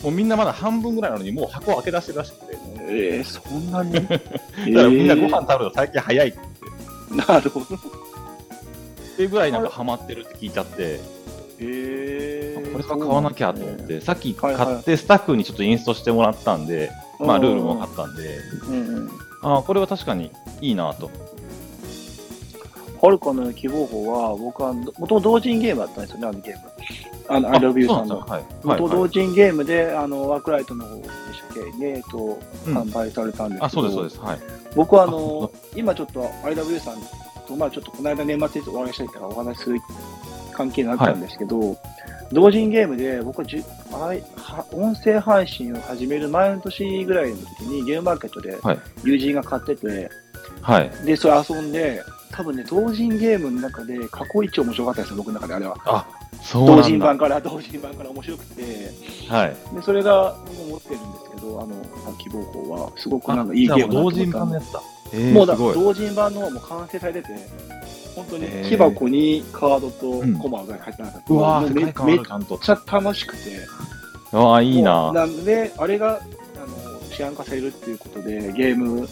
[0.03, 2.57] もうみんなまだ半分ぐらいなのに、もう箱開け出してるらしくて、
[2.89, 3.93] ええそんなに？
[4.01, 4.19] だか
[4.65, 6.39] らみんなご飯食べるの最近早いって。
[7.15, 7.65] なるほど。
[7.75, 7.79] っ
[9.17, 10.99] ていうぐらいなんかハマってるって聞いちゃって、
[11.59, 14.81] ええこれから買わなきゃと思って、さっき買はいはい。
[14.81, 18.37] ってスタッフにちょっとインストしてもらったんで、まあルールも分かったんで、
[18.67, 19.09] うんうん。
[19.43, 20.31] ああ、これは確かに
[20.61, 21.09] いいなと。
[23.01, 26.61] はるかの希望法は、僕は、もともと同人ゲームだったんですよね、あのゲーム。
[27.27, 28.19] あの、I love you さんの。
[28.19, 28.29] はい。
[28.31, 31.77] はい元はい同人ゲームで、あの、ワークライトの方でしたっけ？
[31.77, 34.19] ね、えっと、うん販売されたんですけど、あ、そうです、そうです。
[34.19, 34.39] はい。
[34.75, 36.97] 僕はあの、今ちょっと IW さん
[37.47, 39.79] と、まあちょっとこの間年末にお会いしたいからお話しする
[40.53, 41.77] 関係になったんですけど、
[42.31, 50.09] 同人ゲームで僕はじゅあいは音声配信を始める前の年ぐらいの時にゲームマーケットではい友人が買ってて、はい。
[51.05, 55.75] で、それ遊んで、多分ね、同人ゲームの中で過去一面白かったですよ、僕の中であれは。
[55.85, 56.07] あ、
[56.41, 56.83] そうなんだ。
[56.83, 58.91] 同人版から同人版から面白くて、
[59.27, 59.75] はい。
[59.75, 64.81] でそれが僕持ってるんですけど、あの、希望法は、すごくなんかいいゲーム同人版のやつだ。
[65.13, 65.55] えー、もうだ。
[65.55, 67.27] 同人版の方も完成されてて、
[68.15, 71.33] 本当に木箱にカードとうんコマが入ってなかった。
[71.33, 72.25] うわー、もめっる、
[72.61, 73.41] ちゃ楽しくて。
[74.33, 75.13] ああ、いいもなう。
[75.13, 76.21] なんで、あれが、
[76.55, 79.07] あの、治安化されるっていうことで、ゲーム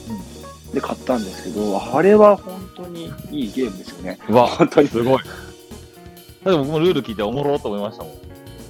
[0.74, 4.20] で買ったんですけど、あれは本当にいいゲームですよね。
[4.30, 4.88] うわ、本当に。
[4.88, 5.20] すごい。
[6.44, 8.14] でも僕もルール聞いておもろーと思いましたもん。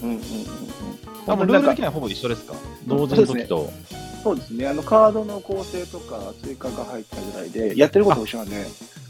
[0.03, 1.31] うんうんうんうん。
[1.31, 2.53] あもうルール的にはほぼ一緒ですか？
[2.87, 3.69] 同時の時と。
[4.23, 4.67] そうですね。
[4.67, 8.65] あの、カードの構成とか追加が入ったぐらいで、やってることも一緒なんで、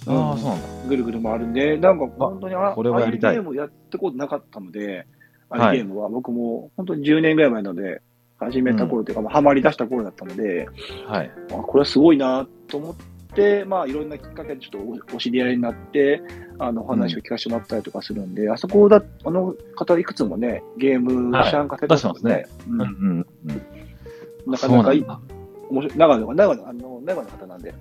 [0.08, 0.68] ああ、そうなんだ。
[0.88, 5.08] ぐるぐる回るんで、なんか本当にあこれはやりたいああいうゲームやってことなかったので、
[5.50, 8.02] ああはいいうゲームは僕も本当に10年ぐらい前なので、
[8.40, 10.68] 始めた頃というか、まあハマり出した頃だったので、
[11.08, 11.32] はい。
[11.52, 12.96] あこれはすごいなと思っ
[13.36, 16.22] て、まあ、いろんなきっかけでちょっとおお知り合いになって、
[16.58, 22.46] あの、お話を聞かせてもらったりとかするんで、あそこだ、あの方いくつもね、ゲームはい参加されてますね。
[22.68, 23.28] うんうんうん。
[23.50, 23.80] うん
[24.46, 25.06] なかなかいい
[25.70, 27.74] 面白い長野が、長野、あの、長野の方なんで、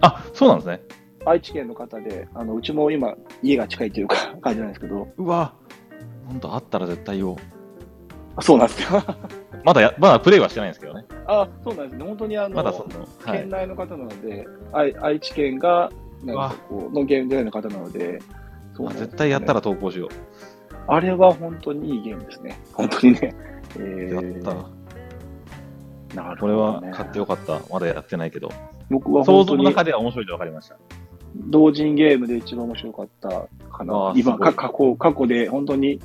[0.00, 0.80] あ、そうなんですね。
[1.26, 5.54] 愛知県の方で、あの、うちも今、家が近いというか、感じなんですけど、うわ、
[6.26, 7.36] 本当あったら絶対言おう。
[8.36, 9.02] あそうなんですよ。
[9.64, 11.04] まだや、まだプレイはしてないんですけどね。
[11.26, 12.04] あ、そうなんですね。
[12.04, 12.84] 本当にあの、まだその、
[13.24, 13.50] はい県。
[13.50, 15.90] 内の方なので、愛愛知県が、
[16.24, 18.20] なんかこう、のゲームデザインの方なので、
[18.74, 20.08] そうですね絶対やったら投稿しよ
[20.86, 22.58] あれは本当にいいゲームですね。
[22.72, 23.34] 本当にね。
[23.78, 24.14] えう。
[24.14, 24.42] やっ
[26.14, 26.14] た。
[26.22, 26.90] なるこれほど、ね。
[26.90, 27.60] は買ってよかった。
[27.70, 28.50] まだやってないけど。
[28.88, 30.76] 僕は想像の中では面白いと分かりました。
[31.36, 33.46] 同人ゲームで一番面白かったか
[33.78, 34.20] あなー。
[34.20, 36.00] 今、過去、過去で本当にはい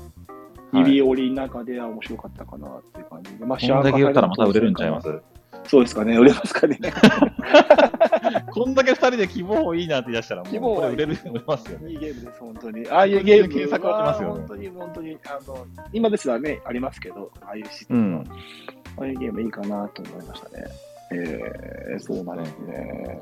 [0.80, 3.46] 指折りの中では面白かったかなっていう感じで。
[3.46, 5.22] まあ、こんだけ言ったらまた売れるんちゃいます？
[5.68, 6.16] そうですかね。
[6.18, 6.78] 売れますかね。
[8.54, 11.92] こんだけ二人で希望いいなって言い出したら、もう希望これ売れると思いますよね。
[11.92, 12.88] いいゲームです、本当に。
[12.90, 18.24] ああいうゲーム検索はしますよね本当に、本当に、あの、今ですらね、ありますけど、ああいうシステムの、うん。
[18.24, 20.66] ああいうゲームいいかなと思いましたね。
[21.12, 23.20] えー、そうなんですね。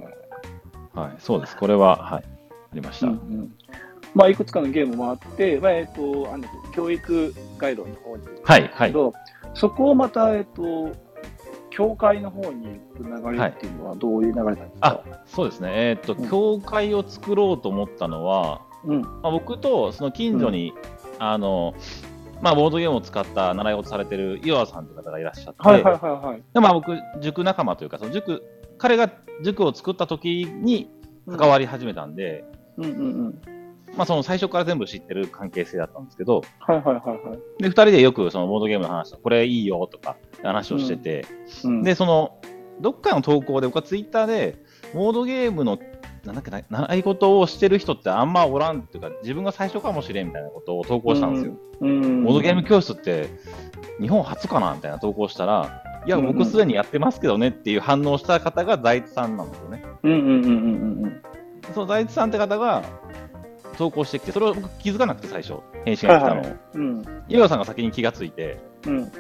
[0.93, 1.55] はい、そうです。
[1.57, 3.07] これは、はい、ありました。
[3.07, 3.55] うんうん
[4.13, 6.43] まあ、いくつかのゲームもあって、まあえっとあの
[6.73, 8.89] 教育ガイドの方にはい、はい。
[8.89, 9.13] けど、
[9.53, 10.91] そこをまた、えっと、
[11.69, 15.69] 教会の方に行く流れっていうのはどういう流れなんですあか、そうですね。
[15.73, 20.73] えーっと、うん教会を作ろうと思ったのは、うん、まあ、僕とその近所に、
[21.17, 21.73] あの、
[22.41, 26.43] まあ、ボードゲームを使った習い事されてる岩尾さんという方がいらっしゃって、はいはいはいはい。
[26.53, 28.43] でまあ、僕、塾仲間というか、その塾、
[28.77, 29.09] 彼が
[29.43, 30.91] 塾を作った時に
[31.27, 32.43] 関わり始めたんで、
[32.77, 33.41] うんうんうん。
[33.95, 37.61] まあ、その最初から全部知ってる関係性だったんですけど、はいはいはいはい。
[37.61, 41.25] で、二人でよくそのボードゲームの話、これいいよとか話をしてて、
[41.63, 42.39] うん、で、その、
[42.81, 44.57] どっかの投稿で、僕はツイッターで、
[44.93, 45.77] ボードゲームの、
[46.23, 51.53] なんだっけな、習い事をしてる人ってあんまおらんっていうか、自分が最初かもしれんみたいなことを投稿したんですよ。
[51.81, 53.29] うん、ボードゲーム教室って、
[54.01, 59.83] 日本初かなみたいな投稿したら、いや、うん僕すでにやってますけどねっていう反応した方が財津さんなんですよね。
[60.03, 61.21] うんうんうんうんうん
[61.73, 62.83] その財津さんって方が
[63.77, 66.37] 投稿してきて、それを僕気づかなくて最初、返信が来たのを。
[66.37, 67.23] はいはいうん。
[67.27, 69.11] イエさんが先に気がついて、うん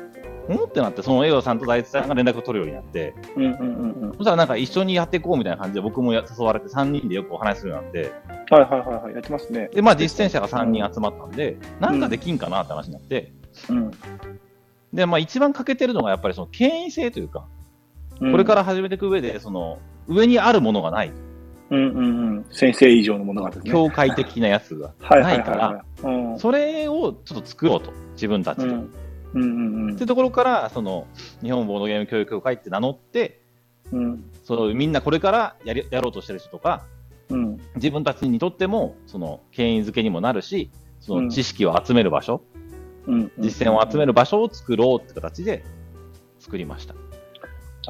[0.49, 4.11] 思ってなって、そのエオさんと財津さんが連絡を取るようになって、うんうんうんうん。
[4.17, 9.13] そしたらなんか一緒にやっていこうみたいな感じで僕もや誘われて3人でよくお話しするようになって、はいはいはいはい。
[9.13, 9.69] やってますね。
[9.73, 13.31] で、まあ実践者が3人集まったんで、なんかできんかなって話になって、
[13.69, 13.91] うん。
[14.91, 17.47] で、まあ一番欠けてるのがやっぱりその権威性というか、
[18.19, 21.13] これからら始めていく上で、その上にあるものがない、
[21.73, 22.45] うんうんうん。
[22.51, 23.57] 先生以上のものがね。
[23.65, 25.85] 教会的なやつがないいから。
[26.37, 28.67] それをちょっと作ろうと、自分たちで。
[28.67, 28.89] っうん
[29.33, 31.07] うんうんうんていうところから、その
[31.41, 33.41] 日本ボードゲーム教育協会って名乗って、
[33.91, 36.83] うんそのみんなこれからやりやろうとしてる人とか、
[37.29, 40.69] うん自分たちにとっても、その権威づけにもなるし、
[40.99, 42.43] そうんの知識を集める場所、
[43.07, 45.63] うん実践を集める場所を作ろうって形で
[46.39, 46.93] 作りました。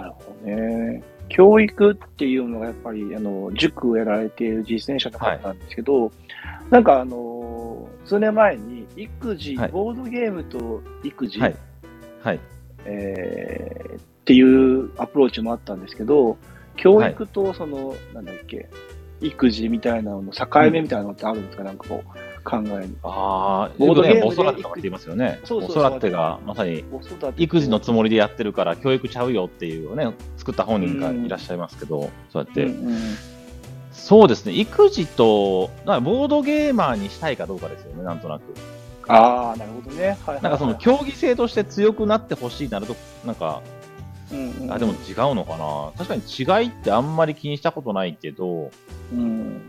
[0.01, 1.03] なるほどね。
[1.29, 6.11] 教育っていうのがやっぱりあの塾をやられている実践者の方なんですけど、
[6.69, 11.55] なんかあの数年前に育児、はいボードゲームと育児、はい。
[12.21, 12.39] はい。
[12.85, 16.37] えーっていうアプローチもあったんですけど、
[16.77, 18.69] 教育とその、なんだっけ、
[19.19, 22.95] 育児みたいなのの境目みたいなのってあるんですか、なんかこう考えに。
[23.03, 25.39] ああ、ボードゲーム子育てとかって言いますよね。
[25.47, 27.01] 子育てがまさに子
[27.37, 32.97] 育児のつもりでやってるから教育ちゃうよっていうね、作った本人がいらっしゃいますけど、そうやって、うんうん
[33.93, 38.43] そうですね、育児と、なんかボードゲーマーにしたいかどうかですよね、なんとなく。
[39.07, 40.01] ああ、なるほどね。
[40.01, 43.61] はいはいはいなんかその競技性として強くなってほしいなると、なんか、
[44.31, 45.91] うんうんあ、でも違うのかな。
[45.97, 48.71] 確かに違いってあんまり気にしたことないけど、
[49.13, 49.61] うん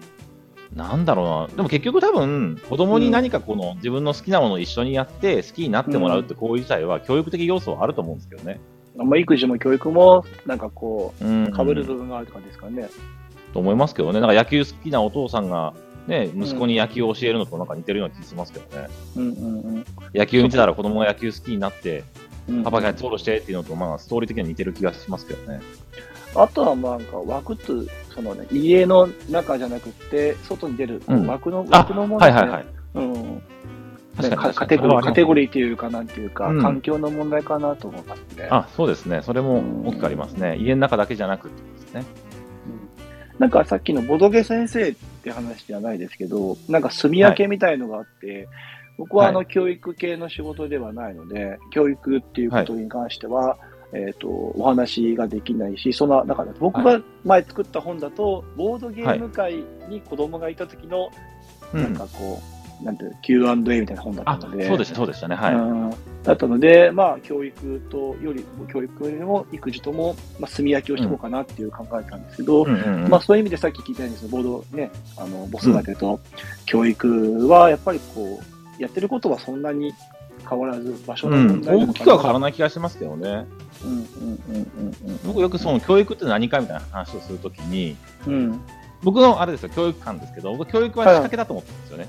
[0.75, 1.57] なんだろうな。
[1.57, 8.61] でも結局多分、子供に何かこの自分の好きなものを一緒にやって好きになってもらうって行為自体は教育的要素はあると思うんですけどね。
[8.97, 11.45] まあ、育児も教育も、なんかこうん。
[11.45, 12.89] う、被る部分があるって感じですかね。
[13.53, 14.21] と思いますけどね。
[14.21, 15.75] なんか野球好きなお父さんが、
[16.09, 18.89] ね、息子に野球を教えるのとなんか似てるような気がしますけどね。
[19.17, 22.05] うんうん野球見てたら子供が野球好きになって、
[22.49, 22.63] うん。
[22.65, 25.61] パパがフォローしてっていうのと、まあ、ストーリー的には似てる気がしますけどね。
[26.35, 27.73] あとは、まあ、なんか枠と
[28.15, 32.67] そのね、家の中じゃなくて、外に出るうん枠の、あ、枠のもので、はいはいはい。
[32.95, 33.43] うん。
[34.17, 38.49] 確かにカカテゴリー、カテゴリリーっていうか、なんていうか、うん環境の問題かなと思いますね。
[38.51, 39.23] あ、そうですね。
[39.23, 40.57] それも大きくありますね。
[40.59, 42.05] 家の中だけじゃなくってですね。
[42.69, 42.85] うん
[43.37, 48.49] なんかさっきのボドゲ先生って話じゃないですけど、なんか住み分けみたいのがあって、
[48.97, 53.59] 僕はあの教育系の仕事ではないので、教育っていうことに関しては、
[53.95, 61.11] えっ、と、お話ができないし、その、だから僕が前作った本だと、ボードゲーム界に子供がいた時の、
[61.73, 62.07] うんなんか。
[62.13, 62.41] こ
[62.83, 65.37] う、なんていうの Q&A みたいな本だっあたので、、そうでした、そうでしたね。
[65.37, 65.55] はい。
[65.55, 68.43] うんだったので、まあ、教育とより、
[68.73, 76.19] 教育よりも育児とも、まあ、住み分けをしていこうかなっていう考えたんですけど、うんうんうんまあ、そういう意味でさっき聞いたように、そのボードね、あの、子育てと
[76.65, 79.93] 教育は、やっぱりこう、やってることはそんなに
[80.49, 82.53] 変わらず、場所のうん問題なの大きくは変わらない。
[82.53, 83.47] 気がしますけどね。
[83.85, 84.07] うんうん
[84.49, 84.67] うん
[85.09, 88.35] うん僕よくその教育って何かみたいな話をするときに、うん。
[88.35, 88.61] うん。
[89.03, 92.09] 僕のあれですよ、教育観ですけど、僕教育は仕掛けだと思ってるんですよね。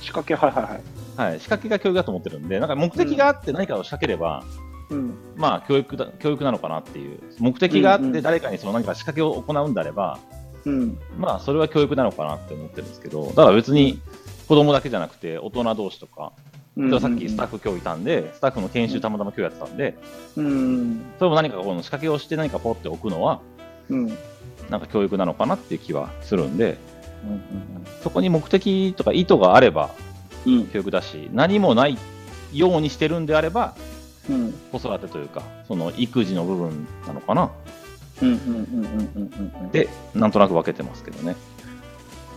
[0.00, 0.78] 仕掛け、はいはいは
[1.26, 1.30] い。
[1.30, 1.40] はい。
[1.40, 4.44] 仕掛けが教育だと思ってるんで、なんか目的があって何かを仕掛ければ、
[4.90, 5.14] うん。
[5.36, 7.20] まあ教育だ、教育なのかなっていう。
[7.38, 10.18] 目的があっうんうんて誰かにその何か仕掛けを行うんであれば、
[10.64, 10.98] うん。
[11.18, 14.00] まあそれは教育なのかなって思ってるんですけど、だから別に
[14.46, 16.32] 子供だけじゃなくて大人同士とか、
[16.78, 17.00] うん。
[17.00, 19.98] さっきスタッフ今日いたんで、スタッフの研修たまたま今日やってたんで、
[20.36, 21.04] うん。
[21.18, 23.40] それも何かこの仕掛けをして何かポッて置くのは、
[23.90, 24.06] うん。
[24.06, 24.18] うん。
[24.70, 26.78] なんか教育なのかなっていう気はするんで、
[27.24, 27.86] うん。
[28.02, 29.90] そこに目的とか意図があれば
[30.46, 30.66] うん。
[30.68, 31.98] 教育だし、何もない
[32.52, 33.74] ようにしてるんであれば、
[34.30, 34.52] うん。
[34.72, 37.50] 子育てというか、その育児の部分なのかな。
[38.22, 38.28] うん。
[38.28, 38.36] うん。
[38.36, 38.44] うん。
[38.44, 39.52] うん。
[39.64, 39.70] うん。
[39.70, 41.34] で、なんとなく分けてますけどね。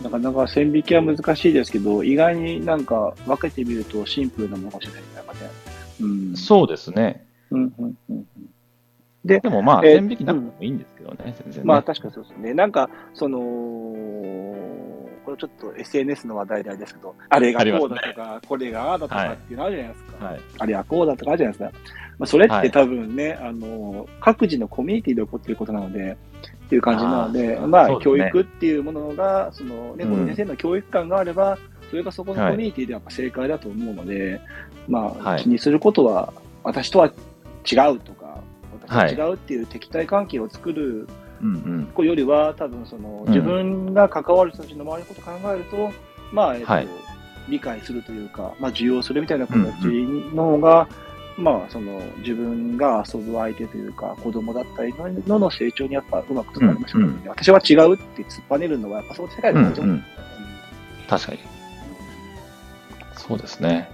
[0.02, 5.50] なかなか線引きは難しいですけど、意外になんか分けてみるとシンプルなものかもしれないですね。
[6.00, 6.36] うん。
[6.36, 7.26] そうですね。
[7.50, 8.26] うんうんうん
[9.24, 11.64] でもまあ、えー線引きなくてもいいんですけどね、全然ね。
[11.64, 12.54] まあ確かにそうですね。
[12.54, 13.38] なんか、その、
[15.24, 20.26] これちょっと SNS の話題であれですけど、あれがこうだとか、これがああだとかっていうのあるじゃないですか。
[20.26, 20.40] はい。
[20.58, 21.78] あれがこうだとかあるじゃないですか。
[22.18, 26.16] まあ、それっはいて多分ね、あの、各自のコミュニティで起こっていることなので、
[26.72, 27.98] っていう感じなので、あーまあ、ね。
[28.00, 30.10] 教育っていうものが、そのね、うん。
[30.10, 31.58] この先生の教育観があれば、
[31.90, 32.52] それがそこのはい。
[32.52, 34.40] コミュニティではやっぱ正解だと思うので、
[34.88, 35.42] まあ、はい。
[35.42, 36.32] 気にすることは、
[36.64, 38.40] 私とは違うとか、
[38.88, 39.10] はい。
[39.10, 41.06] 私と違うっていう敵対関係を作る
[41.42, 41.90] うんうん。
[41.92, 43.34] 子よりは、多分その、うん。
[43.34, 45.92] 自分が関わる人たちの周りのことを考えると、
[46.32, 46.88] まあ、えっとはい。
[47.50, 49.58] 理解するというか、まあ、受容するみたいな形
[50.32, 50.88] の方が、
[51.36, 54.94] まあ、その、自分が遊ぶ相手というか、子供だったり
[55.26, 57.28] のの成長にやっぱうまくつながりますからね、うん。
[57.28, 60.04] 私は違うって突っぱねるのは、やっぱそう世界の感情、うんうん
[61.08, 61.38] 確かに。
[63.16, 63.90] そうですね。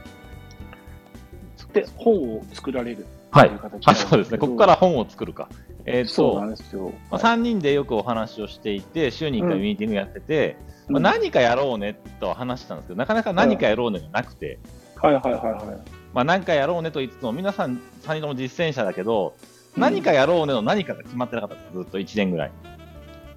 [1.72, 3.51] で、本を作られるはい。
[3.86, 4.39] あそうですね。
[4.39, 5.49] ここから本を作るか。
[5.84, 6.93] えーと、んですよ。
[7.11, 10.57] まあ、3人でよくお話をしていて、週に1回ミーティングやってて、
[10.89, 10.95] うん。
[10.95, 14.59] まあ、何かやろうねと話したんですけど、なかなか何かやろうねがなくて、
[14.97, 15.80] はいはいはいは
[16.15, 22.51] まあ、何かやろうねと言いつつも、皆さん3人とも実践者だけど、うん何かやろうねの何かが決まってなかったんです、ずっと1年ぐらい。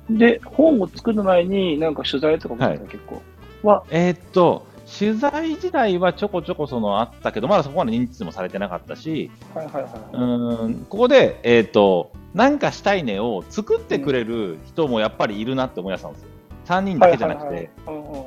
[0.09, 0.17] い。
[0.17, 3.21] で、本を作る前に、なんか取材とかもあったんですか結
[3.63, 3.67] 構。
[3.67, 4.65] は、えーっと、
[4.99, 16.27] 取材時代はちょこちょこそのあったけど、まだそこまで認知数もされてなかったし、はいはいはうーんここで、えーっと、なんかしたいねを作ってくれる人もやっぱりいるなって思い出したんですよ。
[16.65, 16.99] 3人い。
[16.99, 17.69] だけじゃなくて、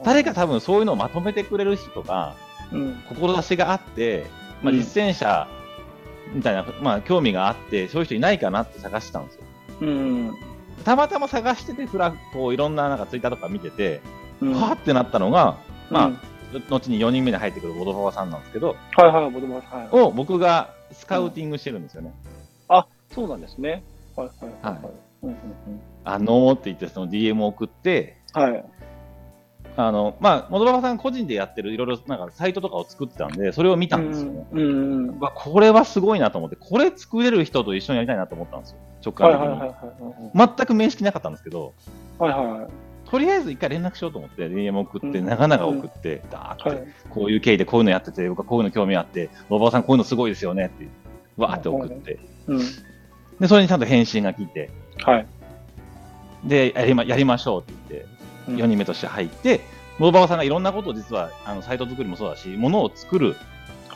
[0.05, 2.54] 誰か多分そういうのをまとめてくれる人が、うん
[3.09, 4.27] 志があって、
[4.63, 5.49] まあ、うん実践者
[6.33, 9.43] みたいな、まあ、興味があって、そういう人いないかなって探してたんですよ。
[9.83, 10.35] うん
[10.85, 14.01] たまたま探してて、フラこういろんななんかツイッターとか見てて、
[14.41, 15.57] うんってなったのが、
[15.91, 16.19] まあうん
[16.69, 19.89] 後に4人目に入ってくるボドパパさんなんですけど、はいはい、ボドマはい。
[19.91, 22.13] を僕がスカウティングしてるんですよね。
[23.15, 23.85] そうなんですね。
[24.17, 24.75] はいはいはい。
[24.75, 25.37] はいうんうん
[26.07, 28.65] あのーって言って、その DM を送って、うんはい。
[29.77, 34.47] あの、まあ、モドパパさん個人でやってるいろいろなんかサイトとかを作ってたんで、それを見たんですよね。
[34.53, 39.49] うんうんこれはすごいなと思って、これ作れる人と一緒にやりたいなと思ったんですよ、直感的に。
[39.49, 39.75] はいはいは
[40.37, 40.55] いはい。
[40.57, 41.73] 全く面識なかったんですけど、
[42.19, 42.71] はいはい
[43.11, 46.79] とりあえず一回連絡しようと思って、DM 送って、うん長々送って、ダーはい。
[46.79, 50.89] って、こういう経緯でこういうのやってて、僕はこういうの興味あって、おばあさんこういうのすごいですよねって、
[51.37, 52.59] わーって送って、うん。
[53.39, 54.71] で、それにちゃんと返信が来て、
[55.05, 55.27] はい。
[56.45, 58.14] で、やりまやりましょうって言って、うん
[58.47, 59.61] 4人目として入って、
[59.99, 63.37] モババさんがいろんなことを実は、あの、サイト作りもそうだし、ものを作る、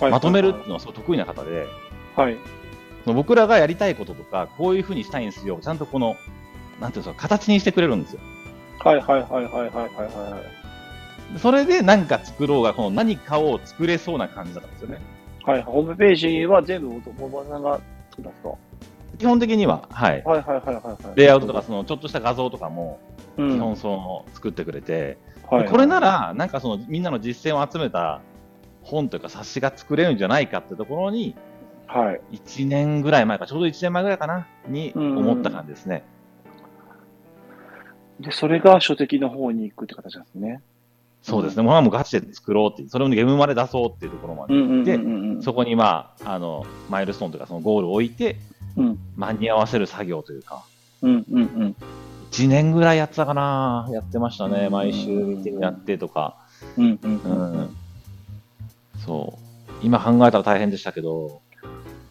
[0.00, 1.66] はいまとめるっていうのはすごい得意な方で、
[2.14, 2.36] はい。
[3.04, 6.16] その僕らがやりたいこととか、こういうふうにしたいんですよ、ちゃんとこの、
[6.80, 8.20] なんていうんですか、形にしてくれるんですよ。
[8.78, 10.40] はいはいはいはいはいはいは
[11.34, 11.38] い。
[11.40, 15.00] それで何か作ろうが、この何かを作れそうな感じだったんですよね。
[15.44, 17.80] はい、ホームページは全部ボボさんが
[18.10, 18.50] 作ったんですか？
[19.18, 20.22] 基本的には、はい。
[20.24, 21.16] はいはいはいはいはい。
[21.16, 23.00] レイアウトとか、そのちょっとした画像とかも、
[23.36, 28.20] うん、基本その作ってくれて、はいはいこれなら、なんかそのみんなの実践を集めた
[28.82, 31.34] 本というか冊子が作れるんじゃないかってところに、
[31.86, 32.36] はい。
[32.36, 36.04] 1年ぐらい前か、ちょうど1年前ぐらいかな、に思った感じですね。
[38.20, 40.60] で、それが書籍の方に行くって形ですね。
[41.22, 41.62] そうですね。
[41.62, 45.42] もうもうガチで作ろうってそれをゲームまで出そうっていうところまでうんうん行って、うんうん。
[45.42, 48.36] そこにまあ、あの、マイルストーンというかそのゴールを置いて、
[48.76, 50.64] うん間に合わせる作業というか、
[51.02, 51.76] うんうんうん。
[52.30, 54.66] 1年ぐらいやってたかな、やってましたね。
[54.66, 56.36] うん毎週ミーティングやってとか。
[56.76, 57.60] うんうんううん。
[57.62, 57.76] ん。
[59.04, 59.72] そう。
[59.82, 61.40] 今考えたら大変でしたけど、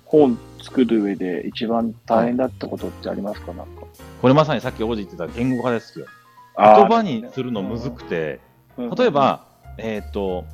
[0.05, 3.53] 本作る上で一番大変だったことってありますか？
[3.53, 3.83] なんか。
[4.21, 6.05] これまさにさっき王子言ってた言語化ですよ。
[6.57, 8.39] 言葉にするのむずくて、
[8.77, 9.45] うん例え、ば、
[9.77, 10.45] えーっと、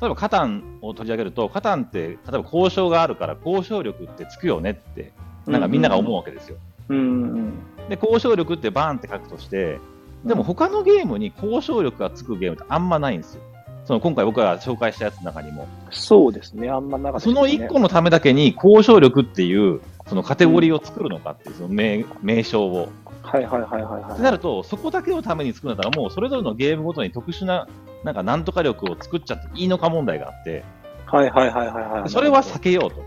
[0.00, 5.12] 例えばカタンを取り上げると、カタンって、例えば交渉があるから交渉力ってつくよねって、
[5.46, 6.58] なんかみんなが思うわけですよ。
[6.88, 7.02] うんう
[7.38, 7.52] ん
[7.88, 9.78] で、交渉力ってバーンって書くとして、
[10.24, 13.42] でも他のゲームに交渉力がつくゲームってあんまないんですよ。
[13.84, 15.68] その今回僕が紹介したやつの中にも。
[15.90, 22.88] そうですね、あんまなかったその1個のためだけに交渉力っていう、そのカテゴリーを作るのかっていう、その名名称を。
[23.22, 24.12] はいはいはいはいはい。
[24.12, 27.68] ってなると、そこだけのために作るんだったら、もうそれぞれのゲームごとに特殊な、
[28.04, 30.64] なんかなんとか力を作っちゃっていいのか問題があって、
[31.06, 32.10] はいはいはいはいはい。
[32.10, 33.02] それは避けようと。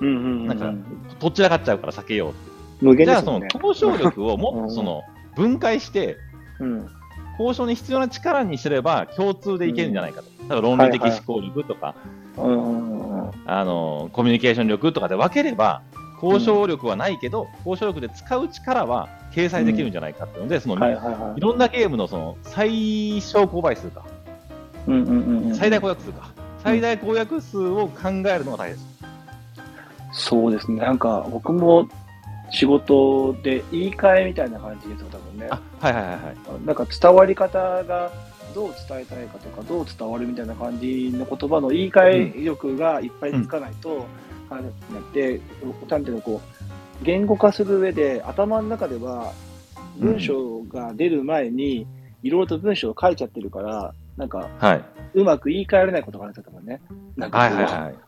[0.00, 0.46] うんうんうん。
[0.46, 0.72] なんか、
[1.18, 2.50] どちらかっちゃうから避けようって。
[2.80, 3.40] 無限じゃあ、その。
[3.52, 5.02] 交渉力をもっうんとその
[5.34, 6.16] 分解して、
[6.60, 6.88] うん。
[7.38, 10.28] 交渉に必要な力にすれば共通でいけるんじゃないかと。
[10.40, 11.94] 例えば論理的思考力とか、
[12.36, 13.30] うんうんうん。
[13.46, 15.82] あの、コミュニケーション力とかで分ければ、
[16.22, 21.40] 交渉力はないけど、交渉力で使う力は掲載できるんじゃないかっていうので、その、はいはいはいい。
[21.40, 24.04] ろんなゲームのその最小公倍数か、
[24.88, 25.12] うんうんう
[25.46, 25.54] んうん。
[25.54, 26.30] 最大公約数か、
[26.62, 28.86] 最大公約数を考えるのが大変です。
[30.12, 30.80] そうですね。
[30.80, 31.88] なんか、僕も
[32.50, 35.48] 仕事で言い換えみたいな感じですよ、多分ね。
[35.50, 36.66] あ、はいはいはいはい。
[36.66, 38.10] なんか伝わり方が
[38.54, 44.06] どう伝えたいかとか、どう伝わるみたいな感じの言葉の言い換え力がいっぱいつかないと、
[44.50, 44.72] あれなっ
[45.12, 45.40] て、
[45.88, 49.32] なんていうの、こう、言語化する上で、頭の中では
[49.98, 51.86] 文章が出る前に、
[52.22, 54.84] いろいろと文章を書いちゃってるから、なんか、はい。
[55.14, 56.80] うまく言い換えられないことがあるんですよ、ね。
[57.16, 57.50] なんかはい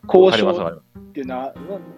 [0.05, 0.43] こう、はいはい。
[0.43, 0.81] わ交渉。
[0.99, 1.51] っていうな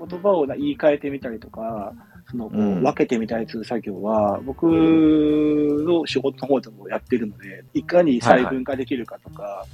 [0.09, 1.93] 言葉をな言い換えてみたりとか、
[2.29, 9.65] そのこううん分けてみたりする作業は、僕の仕事の方でもやってるので、いかに細分化できるかとか、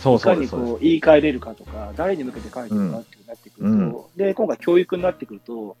[0.00, 0.50] そういかにそうです。
[0.50, 5.76] そうですこう言い換えれるかとか、誰に向けて書いてるかっていうなってくると、うんで、今回教育になってくると、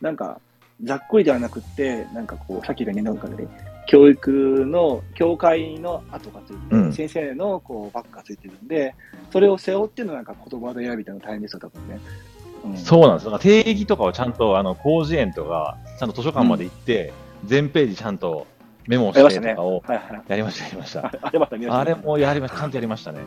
[0.00, 0.40] なんか、
[0.82, 3.46] ざっくりではなくって、なんかこう、さっきがね、なんかね、
[3.90, 4.30] 教育
[4.66, 8.94] の、教会の後がついてて、うん先生のこうバックがついてるんで、
[9.32, 11.98] それを背負ってのなんか言葉で選びたいの大変ですよ、多分ね。
[12.64, 13.24] うんそうなんです。
[13.24, 17.12] だから定義とかをちゃんと、あの、広辞苑とか、ちゃんと図書館まで行って、
[17.44, 18.46] 全ページちゃんと
[18.86, 19.54] メモしやりましてたね。
[19.54, 20.22] とかをはいはい。
[20.28, 21.00] やりました、やりました。
[21.06, 23.18] ああれまた見ましたあれもやりました、ちゃんとやりましたね。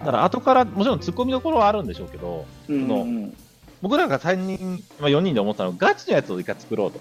[0.00, 3.34] だから後から、もちろん突っ込みどころはあるんでしょうけど、うんのうん
[3.80, 7.00] 僕らが3人、まあ、4人で思ったのは、ガチのやつを一回作ろうと。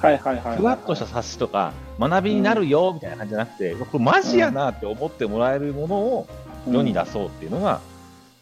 [0.00, 0.56] はいはいはいはい。
[0.56, 6.28] ふわっとした冊子とか、学びになるよみたいな感じじゃなくて、これマジやなって思ってもらえるものを
[6.68, 7.80] 世に出そうっていうのが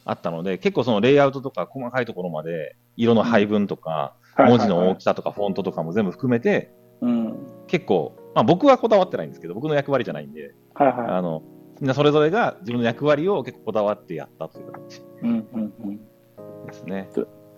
[0.05, 7.37] あったので、結構そのレイアウトとか細かいところまで、色の配分とか、文字の大きさとかフォントとかも全部含めて、うん。
[7.67, 11.43] 結構、まあ僕はこだわってないんですけど、僕の役割じゃないんで、はいはあの、
[11.81, 15.03] みんなそれぞれが自分の役割を結構こだわってやったという形い。
[15.23, 16.01] うんうんうん。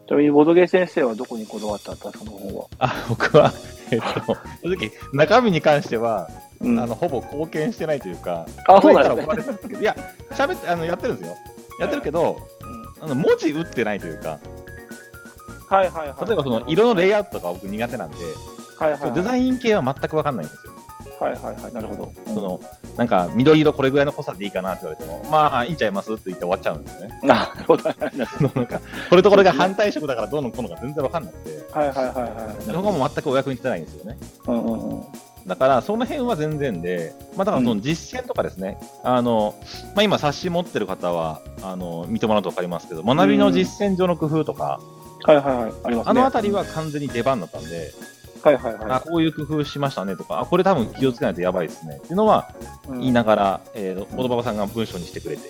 [0.09, 2.65] ちなみに、ボドゲ先生はどこにこだわったんですか、その本は？
[2.79, 3.53] あ、僕は、
[3.91, 6.31] えっと、正直、中身に関しては、
[6.61, 9.95] うんあの、ほぼ貢献してないというか、あそうなんですね書いや、
[10.31, 11.37] 喋って、あの、やってるんですよ。
[11.79, 12.39] やってるけど、
[13.03, 14.41] あの、文字打ってないというか、
[15.69, 16.27] はいはいはい。
[16.27, 18.17] 例えばその、色のレイアウトとか僕苦手なんで、
[18.79, 19.13] はいはいはい。
[19.13, 20.73] デザイン系は全くわかんないんですよ。
[21.21, 21.73] はいはいはい。
[21.75, 22.13] なるほど。
[22.33, 22.61] その、
[22.99, 27.19] なんか、緑色これぐらいの濃さでいいかなって言われても、まあ、いいんちゃいますって言って終わっちゃうんですよね。
[27.23, 27.89] うん、なるほど。
[27.89, 28.25] は いな
[28.63, 32.65] んか、これとこれが反対色だからどうのこうのか全然わかんなくて、はいはいはい。
[32.65, 34.19] そこも全くお役に立てないんですよね。
[34.49, 35.03] うんうんうん。
[35.47, 39.55] だから、その辺は全然で、まあ、だからその実践とかですね、あの、
[39.95, 44.81] まあ、今冊子持ってる方は、あの、見てもらうとわかりますけど、学びの実践上の工夫とか、
[45.23, 45.73] はいはいはい。
[45.85, 46.11] ありますね。
[46.11, 47.93] あのあたりは完全に出番だったんで、
[48.43, 52.49] はいはいはあ、こういう工夫しましたねとか、あ、これ多分気をつけないとやばいですねっていうのは
[52.89, 52.93] い。
[52.93, 55.43] 言いながら、えー、ボドババさんが文章にしてくれて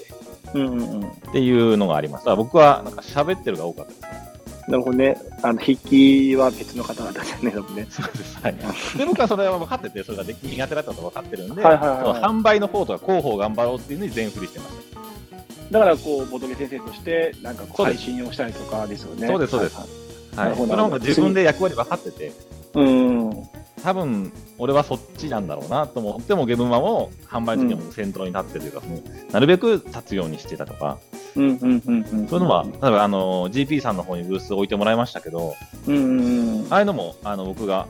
[0.55, 1.07] うんうんうん。
[1.07, 2.25] っていうのがあります。
[2.25, 4.29] だから僕はなんか喋ってるが多かったです。
[4.69, 5.17] なるほどね。
[5.43, 7.87] あの、筆記は別の方々ですよね、多分ね。
[7.89, 8.39] そうです。
[8.43, 8.55] はい。
[8.99, 15.71] で、僕はそれは分かってて、それができ苦手だったと分かってるんで、はいはいはいその販売の方とか広報頑張ろうっていうのに全振りしてました。
[15.71, 19.27] だから、こう、ボドゲ先生として、なんかこう、配信をしたりとかですよね。
[19.27, 20.57] そうですそうですはいはいはい。
[20.59, 22.33] そなるほどの方が自分で役割分かってて、
[22.75, 23.49] うん。
[23.83, 29.01] 多分俺はそっちなんだろうなと思っても、ゲームマも販売の時もう先頭に立ってるというか、その
[29.33, 30.99] なるべく立つようにしてたとか、
[31.37, 32.29] うんうんうんうん。
[32.29, 35.55] そういうのは、例えばあの GP さんの方にブース置いてもらいましたけど、
[35.87, 37.87] うんうんああいうのもあの僕が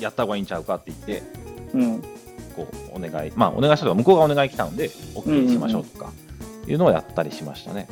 [0.00, 1.22] やった方がいいんちゃうかって言って、
[1.74, 1.82] うん。
[1.82, 2.02] うん。
[2.54, 6.10] こうお願い、まあお願いしたとか、向こうがお願い来たので、OK にしましょうとか、
[6.66, 7.88] いうのをやったりしましたね。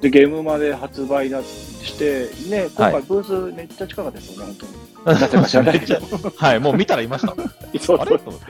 [0.00, 4.68] で、ゲームまで発売だして、ね、今は回ブースめっちゃ近かったですよね、本
[5.04, 5.20] 当に。
[5.20, 6.00] なぜか知らないけど。
[6.36, 7.34] はい、もう見たらいました。
[7.80, 8.18] そうあれ？
[8.18, 8.40] と思っ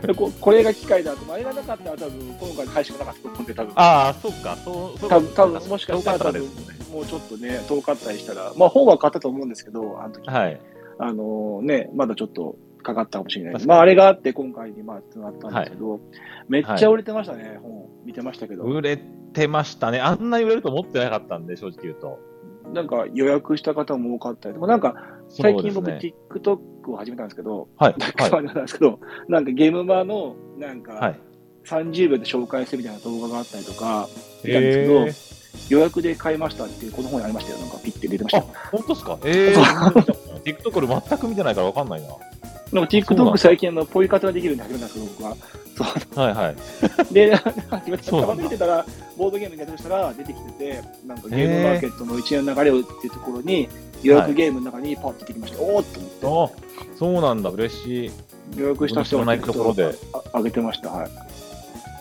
[0.00, 0.06] て。
[0.08, 6.76] でここれが機会だと、あれがなかったら多分今回配信がなかったと思多分ああ、そうか、そう、そう多分多分もしかしたら遠かったですね。
[6.92, 10.60] もうちょっとね、遠かったりしたら、まあ本は買ったと思うんですけど、あの時、はい。
[10.98, 16.00] あのね、まだちょっとかかったかもしれないまああれがあって今回にまあつながったんですけど、
[16.48, 18.64] めっちゃ売れてましたね、本見てましたけど。
[18.64, 18.98] 売れ
[19.32, 20.00] てましたね。
[20.00, 22.18] あんなに売れると思ってなかったんで、正直言うと。
[22.72, 24.94] なんか予約した方も多かったりとか、なんか
[25.28, 25.98] 最近僕、ね
[26.30, 26.58] TikTok
[26.90, 27.94] を始めたんですけど、はい。
[28.16, 30.82] 始はめたんですけど、なんかゲームマのなんい。
[30.82, 31.18] はかい。
[31.64, 34.08] 30秒で紹介するみたいな動画があったりとか、
[34.44, 35.32] 見たんですけど、え
[35.68, 39.18] 予約で買いましたっていうこの本にありましたよ、なんかピッて出てましー、た本当ですか？
[39.24, 40.42] ええー。
[40.42, 42.08] TikTok 俺全く見てないからわかんないな。
[42.72, 45.36] なんか TikTok 最近あのポイ活ができるんで始めたんですけど、僕は。
[46.14, 46.56] はいはい。
[47.12, 53.68] で、始めたそうなんだ見てたら、ボードゲームにやってましたら出てきてて、なんかゲームマーケットの一年の流れをっていうところに、
[54.02, 55.62] 予約ゲームの中にパッと出てきました。
[55.62, 56.56] おーっと思って。
[56.82, 58.10] あ、そうなんだ、嬉しい。
[58.56, 59.94] 予約した人いところで
[60.32, 60.90] あ上げてました。
[60.90, 61.10] はい。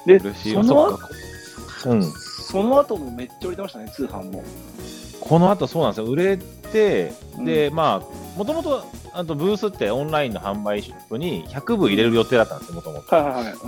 [0.07, 0.53] で、嬉しい。
[0.53, 0.97] その
[1.81, 1.91] そ。
[1.91, 2.03] うん。
[2.03, 4.43] その後もめっちゃ売れてましたね、通販も。
[5.21, 6.05] この後そうなんですよ。
[6.05, 6.39] 売れ
[6.71, 13.15] て、うんで、まあ、もともと、あとブースってオンラインの販売ショップに100部入れる予定だったんですよ、もともと。
[13.15, 13.53] はいはいはい。
[13.53, 13.67] う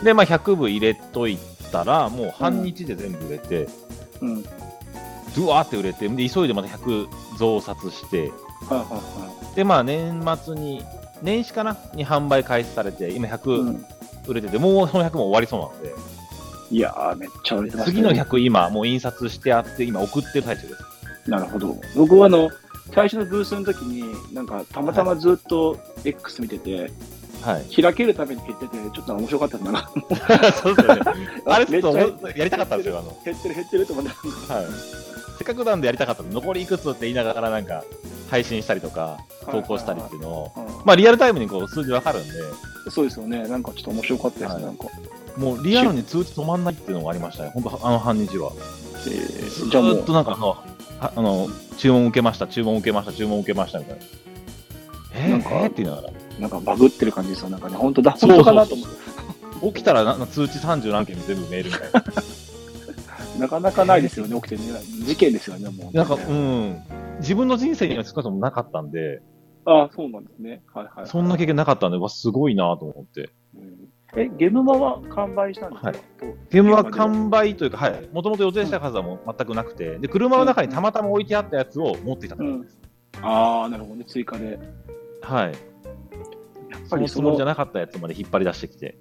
[0.00, 0.04] ん。
[0.04, 1.38] で、まあ、100部入れとい
[1.70, 3.68] たら、もう半日で全部売れて、
[4.20, 4.42] うん。
[4.42, 8.32] ドゥワーって売れて、で、急いでまた100増刷して、はいはい
[8.90, 10.82] はで、まあ、年末に、
[11.22, 11.76] 年始かな？
[11.94, 13.30] に販売開始されて、今い。
[13.30, 13.84] う100ん、
[14.26, 15.94] 売れてて、もうその100も終わりそうなので、
[16.70, 17.96] いやー、めっちゃ売れてました、ね。
[17.96, 20.87] 次の100今、もう印刷してあって、今送ってる最中です。
[21.28, 21.76] なるほど。
[21.94, 22.50] 僕はあの、
[22.94, 24.02] 最初のブースの時に、
[24.32, 26.90] なんかたまたまずっと X 見てて、
[27.42, 27.82] はい。
[27.82, 29.90] 開けるために減ってて、ちょっと面白かったんだな。
[30.52, 31.02] そうですよね。
[31.46, 31.80] あれ ちょっ
[32.20, 33.16] とやりたかったんですよ、あの。
[33.24, 34.10] 減ってる減ってると思って。
[34.52, 34.66] はい。
[35.38, 37.84] せっかくなんでやりたかった残りいくつって言いながらなんか
[38.28, 39.18] 配信したりとか
[39.52, 42.32] 投稿したりっていうのを、うんまあリアルタイムにこう数字わかるんで、
[42.90, 43.46] そうですよね。
[43.46, 44.86] なんかちょっと面白かったです、はいなんか。
[45.36, 48.52] もうリアルに通知止まんないっていうのがありましたね、本当あの半日は。
[49.06, 50.36] えずーじゃあもうーっと、なんか
[51.00, 54.02] あの、注文受けました、注文受けました、注文受けましたみたいな。
[55.14, 56.12] えー、なんかえーって言いながら。
[56.40, 57.50] なんかバグってる感じですよ。
[57.50, 58.98] なんかね、本当だ、本当かなと思って。
[59.68, 62.04] 起きたらな通知30何件も全部メールみたいな。
[63.38, 64.62] なかなかないですよね、起きてね。
[65.04, 66.80] 事件ですよね、もう、なんか、うん。
[67.20, 69.20] 自分の人生には少なくともなかったんで、
[69.64, 70.62] ああ、そうなんですね。
[70.72, 71.06] はいはい、はい。
[71.06, 73.30] そんな経験なかったんで、わ、すごいなと思って。
[74.14, 75.96] うんえ、ゲームマは完売したんですか、はい。
[75.96, 76.02] と
[76.50, 82.78] ゲームは現場で完売というか、はい、もともと予定した数はもう全くなくて、で、車の中にたまたま置いてあったやつを持っていたからです。
[83.20, 84.58] ああ、なるほどね、追加で。
[85.20, 85.52] はい。
[85.52, 88.96] やっぱりそりじゃなかったやつまで引っ張り出してきて。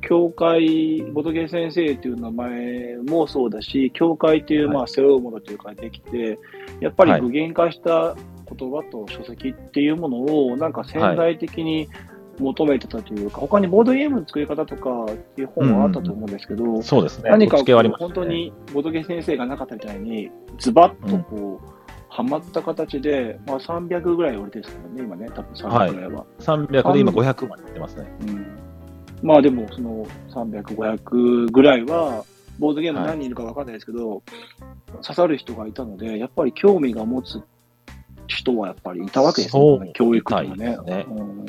[0.00, 4.76] 教会、ボトゲ先生という名前もそうだし、教会という、はい。
[4.76, 6.38] まあ、背負うものというかできて、
[6.80, 7.20] やっぱりはい。
[7.20, 8.16] 具現化した
[8.56, 11.88] 言葉と書籍っていうものを、なんか潜在的に
[12.38, 17.30] 求めてたというか、他にボードゲームの作り方とかっていう本はあったと思うんですけど、そうですね。
[17.30, 18.24] 何かね本当。
[18.24, 21.66] にボトゲ先生がなかったみたいに、ズバッとこう、
[22.08, 26.24] はまった形で、まあ、300ぐらい売れてるんですけどね、今ね、多分300ぐらいは。
[26.40, 28.06] 300で今500までいってますね。
[28.28, 28.46] うん
[29.22, 32.24] まあでも、その300、500ぐらいは、
[32.58, 34.22] ボードゲーム何人いるか分かんないですけど、
[35.00, 37.40] 刺さる人がいたので、やっぱり興味が持つ
[38.26, 41.06] 人はやっぱりいたわけですよね、教育とかねね。
[41.08, 41.44] うん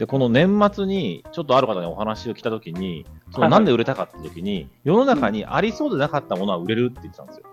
[0.00, 7.44] で、この年末に、ちょっとある方にお話を聞いたときに、そのなんで売れたかってときに、世の中にありそうでなかったものは売れるって言ってたんですよ。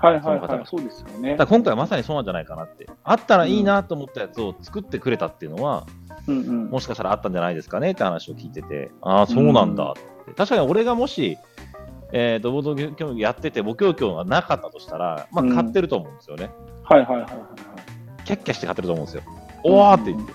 [0.00, 1.46] はいはいはい、そうですよねだ。
[1.46, 2.88] 今回はまさにそうなんじゃないかなって。
[3.04, 5.86] あったらいいなと思ったやつを作ってくれたっていうのは、
[6.26, 10.32] うんうんもしかしたらあったんじゃないですかねって話を聞いてて、ああ、そうなんだって。
[10.34, 11.38] 確かに俺がもし、
[12.10, 16.50] えー、とボードゲームやってて、母教教がなかったとしたら、まあ、うん買ってると思うんですよね。
[16.82, 18.24] はいはいはいはいはい。
[18.24, 19.22] キャッキャして買ってると思うんですよ。
[19.62, 20.32] おーって言って、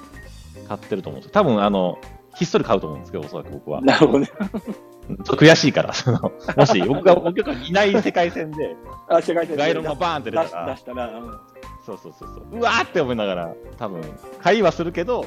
[0.67, 1.33] 買ってると思うんですよ。
[1.33, 1.97] 多分、あの、
[2.35, 3.81] ひっそり買うと思うんですけど、おそらく僕は。
[3.81, 4.27] なるほどね。
[4.27, 8.75] ちょっと悔しいから、そのもし僕が母教教いない世界線で、
[9.07, 11.39] あ、世界ガイロンがバーンって出たら出、したら、うん
[11.85, 14.01] そうそうそうそう、うわーって思いながら、多分、
[14.43, 15.25] 買いはするけど、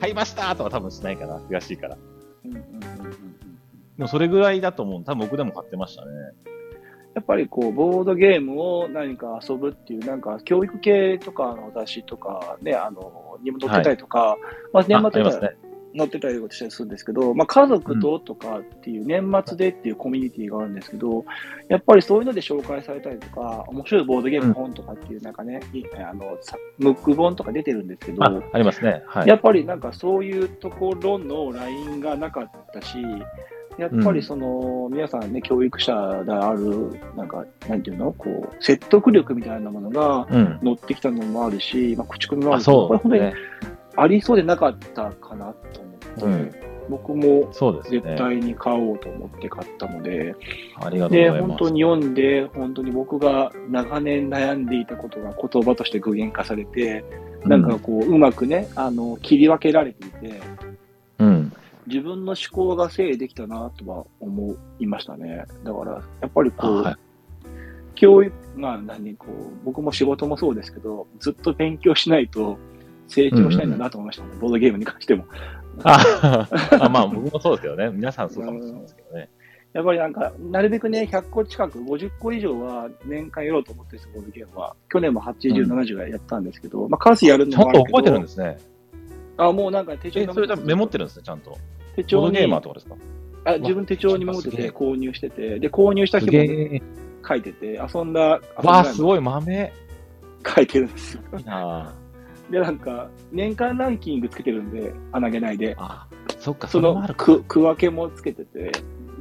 [0.00, 1.96] 買いましたとは多分しないかな、悔しいから。
[2.44, 3.26] うんうんうんうんうん
[3.96, 5.04] でもそれぐらいだと思う。
[5.04, 6.10] 多分僕でも買ってましたね。
[7.16, 14.36] やっぱりこう、ボードゲームを何か遊ぶっていう、なんか教育系とかの雑誌とかね、あの、にも載ってたりとか、
[14.70, 15.56] まあ年末とかあありますね。
[15.96, 21.24] 載ってたりとかしたりするんですけど、まあ家族ととかっていう年末でっていうコミュニティがあるんですけど、
[21.70, 29.02] やっぱりそういうので紹介されたりとか、面白いボードゲームの本とかっていうなんかね、いあの、さムック本とか出てるんですけど、あ、ありますね。
[29.06, 29.26] はい。
[29.26, 32.98] やっぱりなんかそういうところのラインがなかったし、
[33.78, 38.12] やっぱりその、皆さんね、教育者である、なんか、なんていうの？
[38.12, 40.58] こう、説得力みたいなものがうん。
[40.62, 43.34] 乗ってきたのもあるし、まあ、口コミもああ、るし、これ本当にね。
[43.96, 46.54] ありそうでなかったかなと思って、うん
[46.88, 47.50] 僕も。
[47.90, 50.36] 絶対に買おうと思って買ったので、
[50.76, 51.48] ありがとうごで、ざいます。
[51.48, 57.04] 本当に読んで、本当に僕が長年悩んでいたことが言葉として具現化されて、
[57.44, 60.75] なんかこう、うまくね、あの、切り分けられていて、うん。
[61.86, 65.44] 自分の思考が整理できたなとは思いましたね。
[65.64, 66.96] だから、やっぱりこう、あはい
[67.96, 72.58] 教育、まあ何こう、僕も仕事もそうですけど、ずっと勉強しないと
[73.08, 74.28] 成長しないんだなと思いましたね。
[74.38, 75.24] ボードゲームに関しても。
[75.82, 76.48] あ
[76.80, 77.90] あまあ、僕もそうですよね。
[77.90, 79.28] 皆さんそうかもしれないですけどね。
[79.72, 84.74] やっぱりなんか、なるべくね、100個近く、50個以上は年間やろうと思ってるんですよ、ボードゲームは。
[84.90, 87.80] 去年も80、うん70ぐらいやったんですけど、まあ数やるちのもあるけど。
[87.80, 88.58] ゃんと覚えてるんですね。
[89.36, 91.56] あ、もうなんか手帳え、にそれメモってるんですね、ちゃんと。
[91.96, 92.94] 手帳にボードゲーマーとかですか？
[93.46, 96.80] あ自分手帳にメモってて購入してて、で、購入したす日も。
[97.28, 99.72] 書いてて、遊んだ、遊んわだあ、すごい豆。
[100.46, 101.22] 書いてるんですよ。
[101.38, 101.94] いいな
[102.50, 105.74] で、なんか、年間ランキングつけてるんで、穴げないで。
[105.78, 106.06] あ、
[106.38, 106.80] そっか、そ。
[106.80, 108.70] の区区分けもつけてて、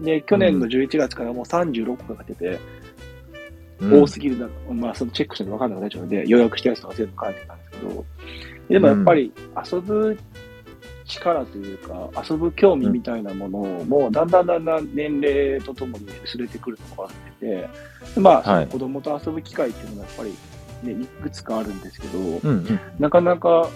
[0.03, 2.59] で、去年の11月からもう36個が出てて、
[3.81, 8.05] うん多すぎるな、まあ、そのチェックして分かんなくなっちゃうので、予約したやつとか全部書いてたんですけど、
[8.69, 9.33] でもやっぱり
[9.71, 10.17] 遊ぶ
[11.05, 17.69] 力というか、遊ぶ興味みたいなものも、だんだんだんだん年齢とともに薄れてくるのがあってて、
[18.15, 22.79] でまあ、そはいの子供と遊ぶ機会っていうのがやっぱり、ね、いくつかあるんですけど、うんうん。
[22.99, 23.69] なかなか、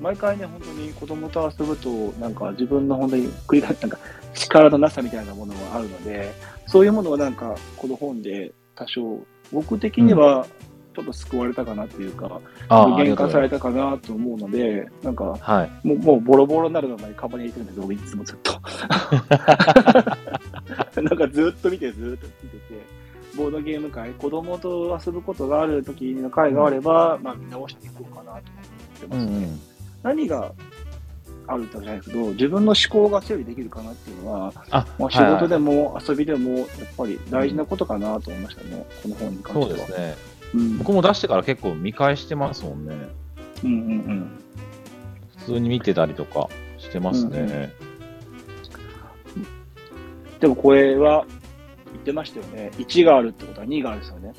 [0.00, 1.90] 毎回ね、本当に子供と遊ぶと、
[2.20, 3.98] なんか自分の本当に繰り返なんか
[4.34, 6.32] 力のなさみたいなものがあるので、
[6.66, 9.20] そういうものはなんか、この本で多少、
[9.52, 10.46] 僕的には
[10.94, 15.42] ちょっと救われたかなっていうか、ああ、あ具現りがとうございま化されたかなと思うので、なんか、す。
[15.42, 15.70] はい。
[15.86, 18.52] もうもうボロボロになるのまでカバンに入れてるんですよ、僕いつもずっと。
[21.00, 22.84] なんかずっと見て、ずっと見てて、
[23.36, 28.42] ボードゲーム会、子供と遊ぶことがある時の会があれば、まあ見直していこうかなと思っ
[29.00, 29.32] てますね。
[29.44, 29.60] うん
[30.02, 30.52] 何が
[31.46, 36.66] あるってわけじゃないけど、自分の思考が整理できるかなっていうのは、あ、まあ、仕事でも遊びでも、やっ
[36.96, 39.86] ぱり大事なことかなと思いましたね、この本に関そうしては。
[39.88, 40.29] ですね。
[40.54, 42.94] うん僕も出してから結構見返してますもんね。
[43.64, 44.30] うんうんうん。
[45.38, 46.48] 普通に見てたりとか
[46.78, 47.72] してますうんうね。
[50.40, 51.26] でもこれは
[51.92, 52.70] 言ってましたよね。
[52.78, 54.32] 1があるってことは2があるですよね。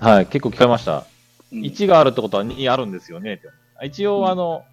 [0.00, 1.06] はい、結構聞かれました。
[1.52, 3.48] うん1があるってことは2あるんですよねって。
[3.84, 4.64] 一うん応、あの、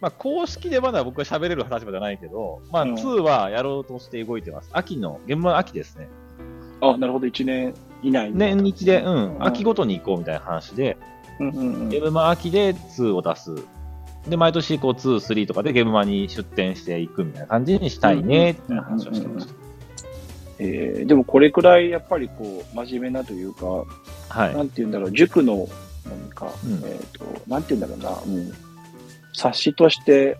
[0.00, 4.70] まあ、公式でまだ僕は喋れる立場じゃないけど、まあ、うん2はやろうとして動いてます。
[4.72, 6.08] 秋の、現場の秋ですね。
[6.80, 8.38] あ、なるほど、1年以内に。
[8.38, 9.44] 年日で、うん、うん。
[9.44, 10.96] 秋ごとに行こうみたいな話で、
[11.38, 11.88] うんうんうん。
[11.88, 13.54] ゲームマ秋で2を出す。
[14.28, 18.50] で、毎年こう2、3とかでゲームマに出店していくみたいな感じにしたいね。
[18.50, 19.54] っていう話をしてました。
[20.58, 23.66] えーでもこれくらいやっぱりこう、真面目なというか、
[24.28, 24.54] はい。
[24.54, 25.66] なんて言うんだろう、塾の、
[26.04, 26.72] 何か、うん。
[26.84, 28.52] えっ、と、なんて言うんだろうな、うん、
[29.32, 30.36] 冊子として、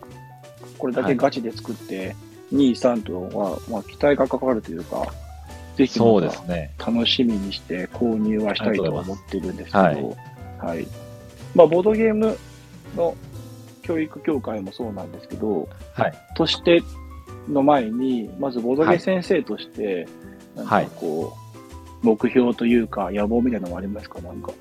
[0.78, 2.14] これだけガチで作って、
[2.53, 5.07] 2、3とは、まあ、期待がかかるというか、
[5.81, 6.74] ぜひそうですね。
[6.78, 10.16] 楽しみにして購入はしたいと思ってるんですけど、あはいりがとう。
[11.55, 12.39] まあ、ボードゲーム
[12.97, 13.16] の
[13.83, 16.12] 教育協会もそうなんですけど、はい。
[16.37, 16.83] として
[17.49, 20.07] の前に、まずボードゲー先生として、
[20.55, 21.35] なんかこ
[22.03, 24.20] う、目標というか、野望みたいなのもありますか？
[24.20, 24.53] なんか。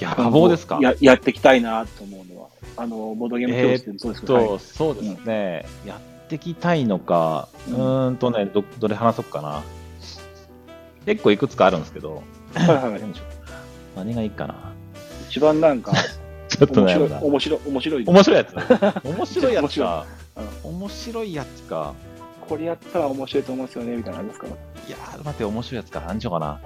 [0.00, 0.78] 野望ですか？
[0.80, 2.48] ややっていきたいなと思うのは。
[2.76, 9.62] あの、ボードゲーム教室でもそうですけそうですね、やっていきたいのか、ううんーんとねど、どれ話そうかな。
[11.06, 12.22] 結構いくつかあるんですけど、
[12.54, 13.00] はい、はいはい
[13.96, 14.54] 何がいいかな。
[15.28, 15.92] 一番なんか、
[16.48, 17.22] ちょっと面白い、悩むな。
[17.22, 18.04] 面白い、面白い。
[18.04, 18.54] 面白いやつ？
[19.04, 20.06] 面白いやつか。
[20.64, 21.94] 面白いやつか。
[22.48, 24.50] これやったら面白いと思うんですよね、みたいなのありますかい
[24.90, 26.02] やー、待って、面白いやつか。
[26.06, 26.60] 何しようかな。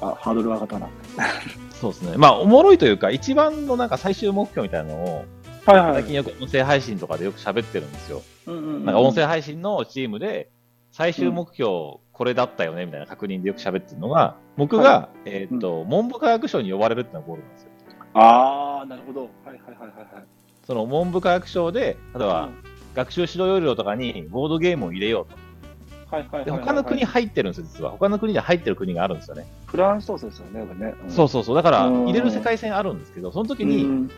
[0.00, 0.88] あ、ハードル上がったな。
[1.80, 2.16] そうですね。
[2.16, 5.24] まあ、おもろいというか、一番のなんか最終目標みたいなのを、
[5.66, 5.94] はいはい。
[5.94, 8.22] 最近よく音声配信とかでよく喋ってるんですよ。
[8.46, 10.50] うんうんうんなんか音声配信のチームで、
[10.92, 17.70] 最終目標、これだったよねみたいな確認でよく喋ってるのが、僕が、はえーっと、文部科学省に呼ばれるっていうのがゴールなんですよ。
[18.14, 19.22] あー、なるほど。
[19.22, 20.24] はいはいはいはいはい。
[20.64, 22.50] その文部科学省で、例えば、
[22.94, 26.14] 学習指導要領とかにボードゲームを入れようと。
[26.14, 26.60] はいはいはいはい。
[26.60, 27.90] で、他の国入ってるんですよ、実は。
[27.90, 29.46] 他の国で入ってる国があるんですよね。
[29.66, 30.94] クランソースですよね、やっぱね。
[31.08, 31.56] んそうそうそう。
[31.56, 34.10] だから、うん入れる世界線あるんですけど、その時うにん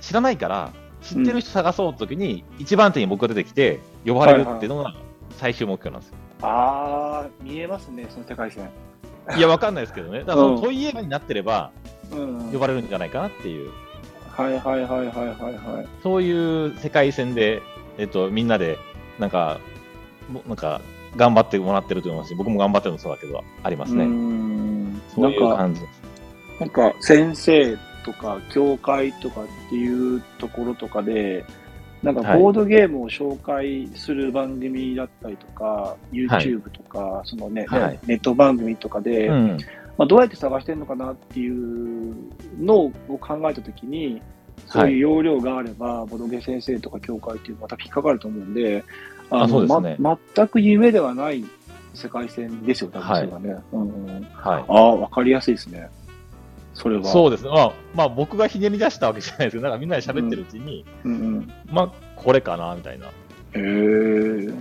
[0.00, 0.72] 知らないから、
[1.02, 4.94] 知ってる人探そうと時に、一番手に僕が出てきて、呼ばれるっていうのが
[5.32, 6.16] 最終目標なんですよ。
[6.42, 8.68] ああ、見えますね、その世界線。
[9.36, 10.20] いや、わかんないですけどね。
[10.20, 11.70] だから、そうんの問いエヴァになってれば、
[12.12, 12.52] うん。
[12.52, 13.70] 呼ばれるんじゃないかなっていう、
[14.30, 15.88] はいはいはいはいはいはい。
[16.02, 17.62] そういう世界線で、
[17.98, 18.78] えっと、みんなで、
[19.18, 19.58] なんか、
[20.30, 20.80] もなんか、
[21.16, 24.04] 頑張ってもらってると思いますし、僕も頑張ってるのそうだけど、ありますうね。
[24.04, 25.00] ん。
[25.14, 26.02] そういう感じです。
[26.60, 31.44] なんか先生とか教会とかっていうところとかで、
[32.06, 39.58] なんかはいボードゲームを紹介する番組だったりとか、YouTube とか、そのね、はいネット番組とかで、うん。
[39.98, 42.14] まあ、どうやって探してるのかなっていう
[42.60, 42.76] の
[43.08, 44.22] を考えたときに、
[44.66, 48.84] そういう要領があれば、ボドゲ先生とか教会っていうのまた引っかかると思うんで、
[49.30, 51.44] あそうですねま、全く夢ではない
[51.94, 53.62] 世界線ですよ、多分はいそれがね。
[53.72, 54.64] うんうん、はい。
[54.68, 55.88] ああ、わかりやすいですね。
[56.76, 57.04] それは。
[57.04, 57.50] そうですね。
[57.50, 61.52] まあ、まあ、僕がひねり出したわけじゃないですけど、なんかみんなで喋ってるうちに、うんうん。
[61.66, 63.06] まあ、これかな、みたいな。
[63.06, 63.10] へ
[63.54, 64.52] え。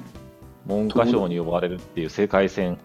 [0.65, 2.79] 文科省に呼ばれるっていう世界線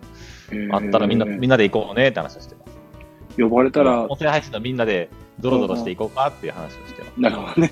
[0.51, 3.41] へーあったらみんな、みんなで行こうねって話をしてます。
[3.41, 5.09] 呼ばれたら、音声配信のみんなで
[5.39, 7.71] ドロドロしていこうかっていう話をしてまなるほどね。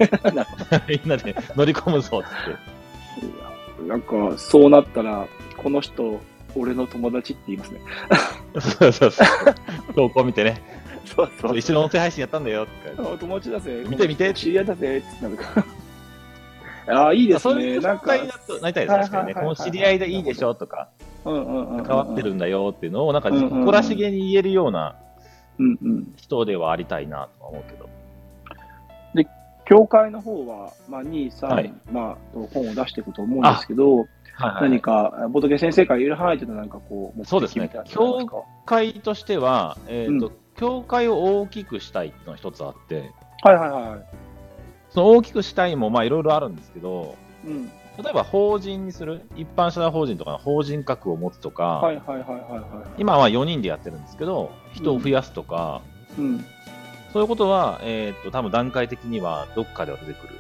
[0.89, 3.83] みんなで乗り込むぞって。
[3.83, 3.89] ど。
[3.89, 6.21] なんか、そうなったら、この人、
[6.55, 7.81] 俺の友達って言いますね。
[8.61, 9.95] そうそうそう。
[9.95, 10.63] 投稿見てね。
[11.15, 13.13] そうそ一緒に音声配信やったんだよって感じ。
[13.13, 13.85] あ友達だぜ。
[13.89, 14.99] 見て見て知り合いだぜ。
[14.99, 15.63] ってなるか
[16.87, 16.95] ら。
[17.05, 17.55] ああ、いいですね。
[17.55, 19.17] そういうなんか、紹介だとなりたいです、確かにね。
[19.17, 20.89] はいはいはいはいこの知り合いでいいでしょとか、
[21.25, 21.85] うんうんうんうん。
[21.85, 24.97] 関わってるんだよっていうのを、なんか誇らしげに言えるような
[25.59, 26.15] うんうん。
[26.17, 27.89] 人ではありたいなとは思うけど。
[29.69, 32.17] 教会の方は、まあ、2、3、はいまあ、
[32.55, 34.07] 本を出していくと思うんですけど、はい
[34.63, 38.37] 何か、ボトゲ先生からいろいろ話してたなんかこう、そうですね目的みたいなのありますか？
[38.65, 44.05] 会としては、えっ、と、う教会を大きくしたいっていうのが一つあって、はいはいはい。
[44.91, 47.69] その大きくしたいもまあいろいろあるんですけど、うん。
[48.03, 52.91] 例えば法人にする、一般社団法人とかの法人格を持つとか、はいはいはいはいはい。
[52.99, 55.83] 今は4人でやってるんですけど、人を増やすとか、
[56.19, 56.45] うん。
[57.13, 60.35] そういうことは、えっ、と、多分段階的にはどっかでは出てくる。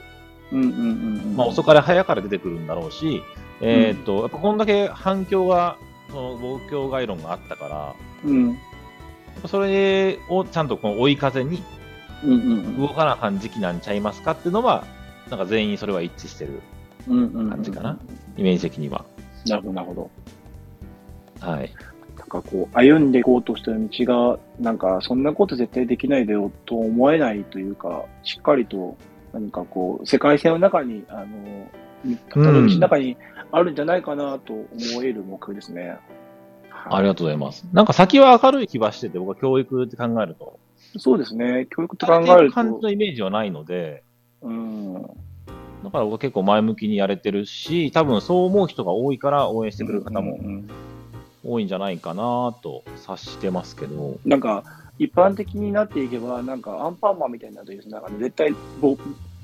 [0.52, 1.36] うんうんうんうん。
[1.36, 3.22] まあ遅かれ早かれ出てくるんだろうし、
[3.60, 5.76] えっ、と、やっぱこんだけ反響が、
[6.10, 7.94] その、望郷概論があったから、
[8.24, 8.58] うん。
[9.46, 11.62] それをちゃんとこの追い風に
[12.24, 14.84] うんうん動かなあかん時期なんちゃいますかっていうのは、
[15.30, 16.60] なんか全員それは一致してる
[17.06, 17.16] うん。
[17.16, 17.50] うんうん。
[17.50, 17.98] 感じかな、
[18.36, 19.04] イメージ的には。
[19.46, 20.10] なるほどなるほど。
[21.40, 21.72] はい。
[22.18, 28.96] なんかこう、歩んでいこうとしてる道が、なんか、そんなこと絶対できないでよと思えないというか、しっかりと、
[29.32, 31.26] 何かこう、世界線の中に、あの、
[32.30, 33.16] たどり道の中に
[33.52, 34.66] あるんじゃないかなと思
[35.02, 35.96] える目標ですね。
[36.90, 37.66] ありがとうございます。
[37.72, 40.58] なんか先は明るい気はしてて、僕は教育って考えると、
[40.96, 41.66] そうですね。
[41.70, 44.02] 教育って考考ええると、感じのイメージはないので、
[44.40, 45.02] うん。
[45.84, 50.38] だから僕は結構前向きにやれてるし、多分そう思う人が多いから応援してくれる方も
[51.44, 54.64] 多いんじゃないかなと察してますけど、なんか、
[54.98, 57.94] 一般的になっていけば、なんか、アンパンマンみたいになるといいですね。
[57.94, 58.54] なんかね、絶対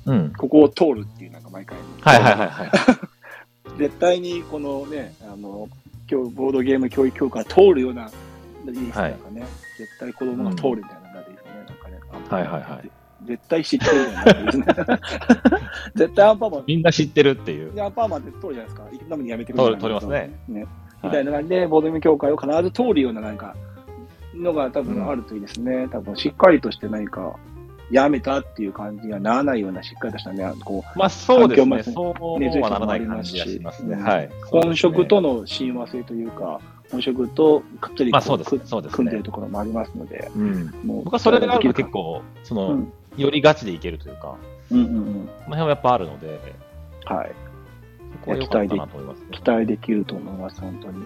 [0.05, 0.33] うん。
[0.37, 1.77] ここを通るっていう、なんか毎回。
[2.01, 2.69] はいはいはいはい。
[3.79, 5.69] 絶対にこのね、あの、
[6.09, 9.45] 今日ボードゲーム教育教科が通るような、いいですね、はいなんかね。
[9.77, 11.51] 絶対子供が通るみたいなのがいいですね。
[11.67, 11.99] なんかね。
[12.29, 12.91] はいはいはい
[13.25, 14.65] 絶対知ってるみたいないいですね。
[15.95, 17.81] 絶対アンパンマン、みんな知ってるっていう。
[17.81, 18.83] アンパンマンって通るじゃないですか。
[18.91, 20.31] 行くためにやめてく通るる通りますね。
[20.47, 20.67] ね
[21.01, 23.55] みたいな感じで、ボードゲーム協会を必ず通るようななんか、
[24.35, 25.87] のが多分あるといいですね。
[25.91, 27.35] 多分しっかりとして何か、
[27.91, 31.83] やめたっていう感じにはならないようなしっかりとしたね、こう、まあそうですね。
[31.83, 33.95] そうはならない感じがしますね。
[33.95, 34.29] うんはい。
[34.45, 36.59] 本職との親和性というか、
[36.91, 39.23] 本職とかっちりこまあそうですくそうですね組んでる。
[39.23, 40.73] ところもありますので、うん。
[40.83, 44.35] もう僕はそれが結構、その、うんよりガチでいけるというか、
[44.71, 44.95] うんうんうん。
[44.95, 46.39] この辺はやっぱあるので、
[47.05, 47.31] はい。
[48.11, 49.41] そこは良かったなと思いますね期。
[49.41, 51.03] 待できると思います、本当に。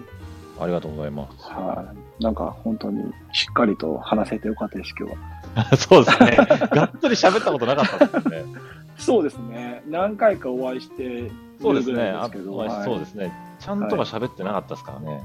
[0.59, 1.43] ありがとうございます。
[1.43, 2.23] はい。
[2.23, 5.19] なんか本当にしっかりと話せてよかったです、今日は。
[5.77, 6.37] そうですね。
[6.71, 8.45] がっつり喋ったことなかったですよね。
[8.97, 9.83] そうですね。
[9.87, 11.31] 何回かお会いして、
[11.61, 12.09] そうですね。
[12.09, 13.31] あぐらいそうですね。
[13.59, 15.21] ちゃんとは喋ってなかったですからね。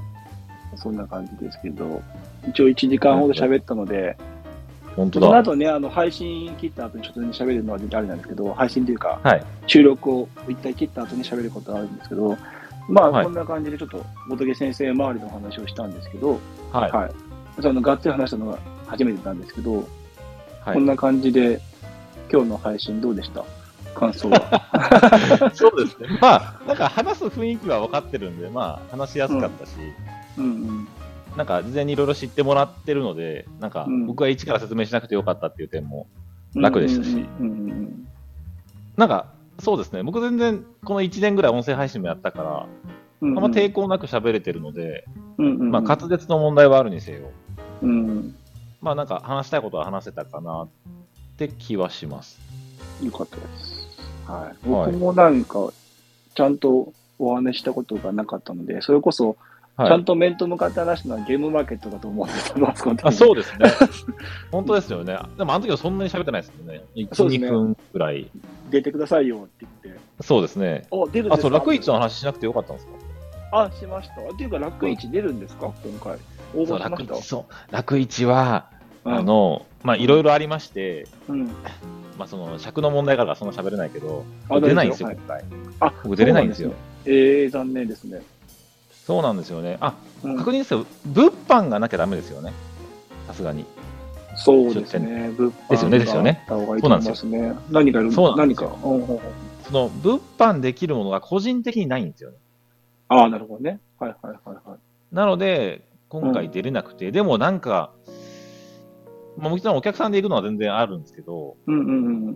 [0.75, 2.01] そんな感じですけど、
[2.47, 4.17] 一応1時間ほど喋ったので、
[4.95, 5.27] 本当だ。
[5.27, 9.43] その後ね、あの配信切った後にちょっとね喋るのはあれなんですけど、配信というか、はい。
[9.67, 12.37] 収録を一回切った後に喋ることはあるんですけど、
[12.87, 16.39] まあ、はいこんな感じでちょっと、元毛先生周りの話をしたんですけど、
[16.71, 16.91] はい。
[16.91, 17.11] はい。
[17.61, 19.87] そのがっつり話したのが初めてなんですけど、
[20.65, 20.73] はい。
[20.75, 21.61] こんな感じで、
[22.31, 23.45] 今日の配信どうでした？
[23.93, 25.51] 感想は？
[25.53, 26.17] そうですね。
[26.19, 29.71] まあ、なんか話す雰囲気は分かってるんで、まあ、話しやすかったし、
[30.37, 30.45] うん。
[30.45, 30.87] うん。
[31.37, 34.07] なんか事前にいろいろ知ってもらってるので、なんかうん。
[34.07, 36.07] 僕は一から説明しなくてよかったっていう点も
[36.55, 38.07] 楽でしたし、うんうんうん
[38.97, 39.27] なんか
[39.59, 42.65] そうですね、僕全然この1年ぐらい音声配信もやったから、
[43.21, 43.37] うん。
[43.37, 45.05] あんま抵抗なく喋れてるので、
[45.37, 45.71] うんうんうん。
[45.71, 47.29] まあ滑舌の問題はあるにせよ、
[47.81, 48.35] うん。
[48.85, 50.67] まあなんか話したいことは話せたかなっ
[51.37, 52.39] て気はします。
[53.03, 53.87] よかったです。
[54.27, 54.55] はい。
[54.63, 55.73] 僕もなんか、
[56.35, 59.37] ちゃんとお話ししたことがなかったので、それこそ、
[59.75, 63.71] はい、ちゃんと面と向かって話したのはゲームマーケットだと思うんですけど、あそうですね。
[64.51, 65.17] 本当ですよね。
[65.35, 66.83] でもあの時はそんなに喋ってないですよね。
[66.95, 68.29] 1、そうですね2分ぐらい。
[68.69, 70.85] 出てくださいよって言って、そうですね。
[70.91, 71.47] お、出るんですか？
[71.47, 72.93] あ、そう、楽市の話しなくてよかったんですか？
[73.63, 74.21] あ、しました。
[74.21, 75.73] っていうか、楽市出るんですか？
[75.83, 76.17] 今回。
[76.55, 77.13] 応そう、募しました？
[77.13, 77.27] 楽市、。
[77.27, 77.73] そう。
[77.73, 78.69] 楽市は、
[79.05, 81.45] の、まあ、いろいろありまして、うん。
[82.17, 85.43] まあ、その、尺の問題からそんな喋れないけど、あ出ないんですよ、はい今回。
[85.79, 86.73] あ、僕出れないんですよ。
[87.05, 88.21] えー、残念ですね。
[89.05, 89.77] そうなんですよね。
[89.79, 90.85] あ、うん確認ですよ。
[91.05, 92.53] 物販がなきゃダメですよね。
[93.27, 93.65] さすがに。
[94.37, 95.31] そうですね。
[95.37, 98.75] 物販ですよねですよねそうなんですよ何か。
[98.83, 99.19] うんうんうん
[99.65, 102.37] その、物販できるものが個人的にないんですよね。
[103.07, 103.79] ああ、なるほどね。
[103.99, 105.15] はいはいはいはい。
[105.15, 107.91] なので、今回出れなくて、でもなんか、
[109.37, 112.35] まあ、もちろんお客さんで行くのは全然あるんですけど、うんうんうん。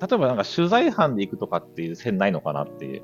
[0.00, 3.02] 例えばなんか取材班で行くとかっていう線ないのかなっていう。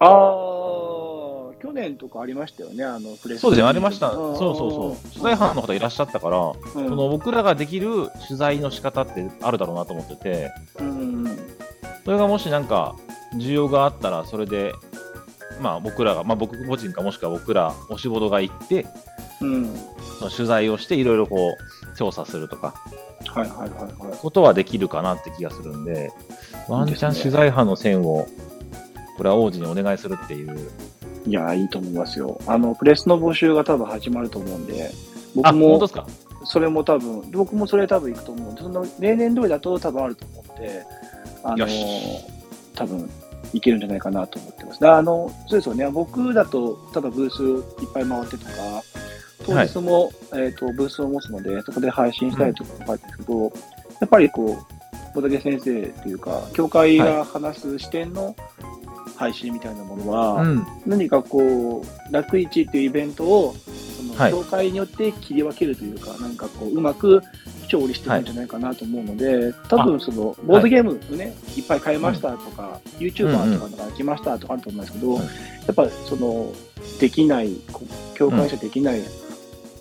[0.00, 4.08] ああ、去年とかありましたよね、あの、プレスそうですね、ありました。
[4.08, 5.10] んそうそうそう。
[5.10, 11.38] 取材班の方いらっしゃったから、うんその僕らができる取材の仕方ってあるだろうなと思ってて、うんうん
[12.04, 12.96] それがもしなんか
[13.36, 14.74] 需要があったら、それで、
[15.60, 18.86] まあ僕らが、まあ僕個人かもしくは僕ら、お仕事が行って、
[19.40, 19.74] うん。
[20.18, 22.74] その取材をしていろいろこう、調査するとか、
[23.26, 24.18] はいはいはいはい。
[24.18, 26.12] ことはできるかなって気がするんで、
[26.68, 28.26] ワンチャン取材班の線を、
[29.16, 30.70] これは王子にお願いするっていう。
[31.26, 32.38] いやー、いいと思いますよ。
[32.46, 34.90] あの、プレスの募集が多分始まると思うんで、
[35.34, 36.06] 僕もですか？
[36.44, 40.82] それも多分、僕もそれ多分行くと思うんで、その例年通りだと多分あると思うんで、
[41.42, 41.66] あの
[42.74, 43.08] 多分
[43.54, 44.80] いけるんじゃないかなと思ってます。
[44.80, 47.42] だあのそうですよね、僕だと、ただブース
[47.82, 48.52] いっぱい回ってとか、
[49.46, 53.42] 当日も、えっ、と、ブースを持つので、そこで配信したりとかもあるんですけど、
[54.00, 54.74] やっぱりこう、
[55.14, 58.34] ボドゲ先生というか、教会が話す視点の
[59.16, 60.66] 配信みたいなものは、うん。
[60.86, 63.54] 何かこう、楽市っていうイベントを、
[63.96, 64.32] そのはい。
[64.32, 67.22] 教会によって切り分けるというか、なんかこう、うまく
[67.68, 75.22] 調理してるんじゃないかなと思うので、多分その、ボードゲームをね、い、っぱい買いましたとか、YouTuber とかが来ましたとかあると思うんですけど、うん。
[75.22, 75.28] や
[75.70, 76.52] っぱその、
[76.98, 79.00] できない、こう教会じゃできない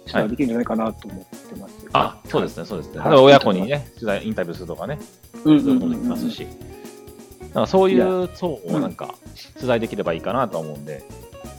[0.05, 1.73] 人ができるんじゃないかなと思ってます。
[1.93, 2.99] あ、そうですね、そうですね。
[2.99, 4.99] はい親子にね、取材、インタビューするとかね、
[5.45, 9.15] うんそういうこともできますし、だからそういう層をなんか、
[9.55, 11.03] 取材できればいいかなと思うんで、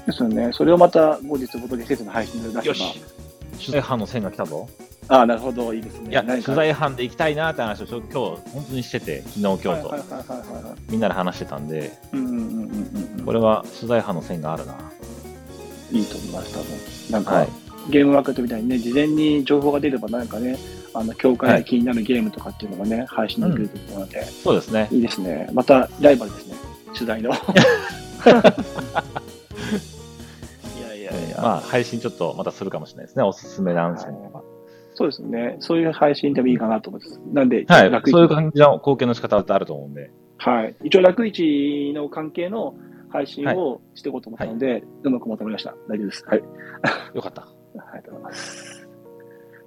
[0.06, 0.50] ですよね。
[0.52, 2.74] それをまた後日、ボードゲーム先生の配信で出せば。
[3.52, 4.68] 取材班の線が来たぞ。
[5.08, 6.10] ああ、なるほど、いいですね。
[6.10, 8.12] いや、取材班で行きたいなって話を今日、
[8.52, 9.94] 本当にしてて、昨日、今日と。
[10.88, 13.24] みんなで話してたんで、うんうんうんうんうん。
[13.24, 14.74] これは取材班の線があるな。
[15.92, 17.12] いいと思います、多分。
[17.12, 17.48] なんか、はい。
[17.88, 20.56] ゲームマーケットみたいにね、事前に情報が出れば、なんかね、
[20.94, 24.88] あの、協会で気になるゲームとかっていうのがね、配信できると思うので、そうですね。
[24.90, 25.48] いいですね。
[25.52, 26.54] また、ライバルですね、
[26.94, 27.30] 取材の。
[27.34, 27.34] い
[30.80, 33.22] やいやいや、まあ、配信ちょっとまたするかもしれないですね。
[33.22, 34.42] おすすめ何線とか。
[34.94, 35.56] そうですね。
[35.58, 37.20] そういう配信でもいいかなと思います。
[37.32, 38.02] なんで、はい。
[38.06, 40.10] そういう感じの貢献の仕方ってあると思うんで。
[40.38, 40.74] はい。
[40.84, 42.74] 一応、楽市の関係の
[43.10, 45.74] 配信をしていこうと思ったので、うまくまとめました。
[45.88, 46.24] 大丈夫です。
[46.26, 46.42] はい。
[47.14, 47.48] よかった。
[47.78, 48.88] ありがとうございます。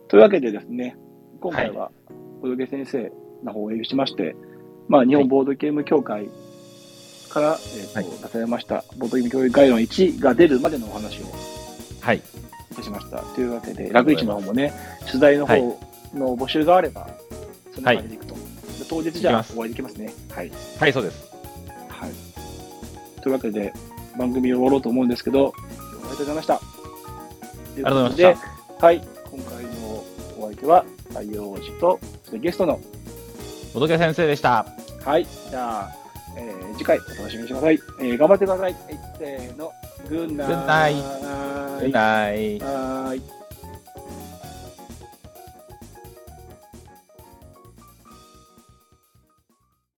[0.07, 0.95] というわけでですね、
[1.39, 1.91] 今回は、
[2.41, 3.11] ボドゲ先生
[3.43, 4.35] の方をお呼びしまして、
[4.88, 6.29] まあ、日本ボードゲーム協会
[7.29, 11.25] から、えーとはい出されました、ボードゲーム教育概論1が出るまでのお話を
[12.01, 12.17] はい。
[12.71, 13.17] いたしました。
[13.17, 14.71] というわけで、楽市の方もね、
[15.05, 17.07] 取材の方はいの募集があれば、
[17.73, 18.34] その中でいくと。
[18.34, 18.39] で
[18.88, 20.13] 当日じゃあお会いできますね。
[20.29, 20.51] はい。
[20.79, 21.29] はい、そうです。
[21.89, 22.11] はい。
[23.21, 23.73] というわけで、
[24.17, 25.61] 番組を終わろうと思うんですけど、あ
[25.95, 26.61] りがとうございました。
[27.85, 28.45] ありがとうございまし
[28.79, 28.85] た。
[28.85, 29.01] はい。
[29.31, 30.03] 今回の
[30.39, 32.79] お相手は、太陽王子と、そしてゲストの、
[33.73, 34.65] ボドゲ先生でした。
[35.05, 35.25] はい。
[35.49, 35.91] じゃあ、
[36.37, 37.79] えー次回お楽しみにしてください。
[37.99, 38.73] えー頑張ってください。
[38.73, 38.77] はい、
[39.17, 39.71] せーの。
[40.09, 40.47] グンナイ。
[40.47, 42.59] グッナイはグッナイ。
[42.59, 43.36] ーい。